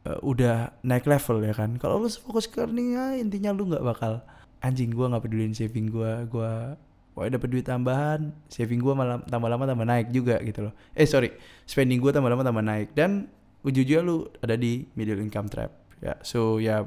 uh, 0.06 0.22
udah 0.22 0.70
naik 0.86 1.04
level 1.10 1.42
ya 1.42 1.50
kan? 1.50 1.74
Kalau 1.82 1.98
lu 1.98 2.06
fokus 2.06 2.46
ke 2.46 2.62
earningnya 2.62 3.18
intinya 3.18 3.50
lu 3.50 3.66
nggak 3.66 3.82
bakal 3.82 4.22
anjing 4.62 4.94
gua 4.94 5.10
nggak 5.10 5.26
peduliin 5.26 5.52
saving 5.58 5.90
gua 5.90 6.22
gua 6.30 6.78
Wah 7.16 7.32
dapat 7.32 7.48
duit 7.48 7.64
tambahan, 7.64 8.28
saving 8.52 8.76
gue 8.76 8.92
malah 8.92 9.24
tambah 9.24 9.48
lama 9.48 9.64
tambah 9.64 9.88
naik 9.88 10.12
juga 10.12 10.36
gitu 10.44 10.68
loh. 10.68 10.74
Eh 10.92 11.08
sorry, 11.08 11.32
spending 11.64 11.96
gue 11.96 12.12
tambah 12.12 12.28
lama 12.28 12.44
tambah 12.44 12.60
naik 12.60 12.92
dan 12.92 13.32
ujung-ujungnya 13.64 14.04
lu 14.04 14.28
ada 14.44 14.52
di 14.52 14.84
middle 14.92 15.24
income 15.24 15.48
trap. 15.48 15.72
Ya, 16.04 16.20
so 16.20 16.60
ya 16.60 16.84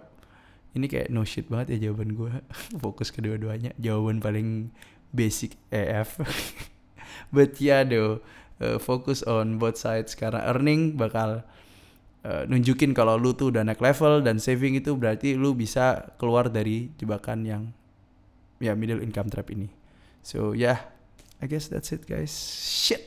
ini 0.77 0.85
kayak 0.85 1.09
no 1.09 1.25
shit 1.25 1.49
banget 1.49 1.73
ya 1.73 1.89
jawaban 1.89 2.13
gue. 2.13 2.29
Fokus 2.85 3.09
kedua-duanya, 3.09 3.73
jawaban 3.81 4.21
paling 4.21 4.69
basic 5.09 5.57
AF. 5.73 6.21
But 7.33 7.57
ya 7.57 7.81
yeah, 7.81 7.89
do 7.89 8.21
uh, 8.61 8.77
fokus 8.77 9.25
on 9.25 9.57
both 9.57 9.81
sides 9.81 10.13
karena 10.13 10.45
earning 10.45 10.93
bakal 10.93 11.41
uh, 12.21 12.43
nunjukin 12.45 12.93
kalau 12.93 13.17
lu 13.17 13.33
tuh 13.33 13.49
udah 13.49 13.65
naik 13.65 13.81
level 13.81 14.21
dan 14.21 14.37
saving 14.37 14.77
itu 14.77 14.93
berarti 14.93 15.33
lu 15.33 15.57
bisa 15.57 16.13
keluar 16.21 16.53
dari 16.53 16.93
jebakan 17.01 17.39
yang 17.49 17.63
ya 18.61 18.77
middle 18.77 19.01
income 19.01 19.31
trap 19.31 19.49
ini. 19.49 19.78
So 20.21 20.51
yeah, 20.51 20.83
I 21.39 21.47
guess 21.47 21.71
that's 21.71 21.91
it 21.95 22.03
guys. 22.03 22.31
Shit, 22.31 23.01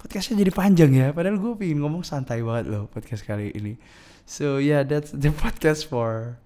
podcastnya 0.00 0.40
jadi 0.40 0.52
panjang 0.52 0.90
ya. 0.96 1.12
Padahal 1.12 1.36
gue 1.36 1.52
pengen 1.60 1.84
ngomong 1.84 2.02
santai 2.02 2.40
banget 2.40 2.72
loh 2.72 2.88
podcast 2.88 3.28
kali 3.28 3.52
ini. 3.52 3.76
So 4.24 4.56
yeah, 4.56 4.80
that's 4.86 5.12
the 5.12 5.34
podcast 5.42 5.90
for 5.90 6.40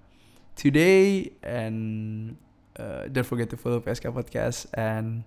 today. 0.59 1.30
And 1.46 2.35
uh, 2.74 3.07
don't 3.07 3.26
forget 3.26 3.50
to 3.54 3.57
follow 3.57 3.78
PSK 3.78 4.11
Podcast. 4.11 4.66
And 4.74 5.22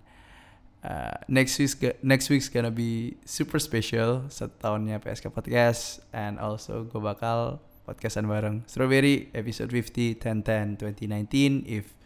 uh, 0.84 1.24
next 1.28 1.56
week's 1.56 1.76
next 2.04 2.28
week's 2.28 2.52
gonna 2.52 2.74
be 2.74 3.16
super 3.24 3.56
special 3.56 4.28
setahunnya 4.28 5.00
PSK 5.00 5.32
Podcast. 5.32 6.04
And 6.12 6.36
also 6.36 6.84
gue 6.84 7.00
bakal 7.00 7.64
podcastan 7.88 8.28
bareng 8.28 8.68
Strawberry 8.68 9.32
episode 9.32 9.72
50 9.72 10.20
10 10.20 10.44
10 10.44 10.76
2019 10.76 11.64
if 11.64 11.96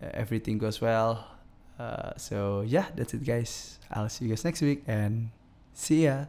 uh, 0.00 0.08
everything 0.16 0.56
goes 0.56 0.80
well 0.80 1.33
Uh, 1.78 2.12
so 2.16 2.62
yeah, 2.66 2.86
that's 2.94 3.14
it, 3.14 3.24
guys. 3.24 3.78
I'll 3.90 4.08
see 4.08 4.26
you 4.26 4.30
guys 4.30 4.44
next 4.44 4.62
week 4.62 4.84
and 4.86 5.30
see 5.72 6.04
ya. 6.04 6.26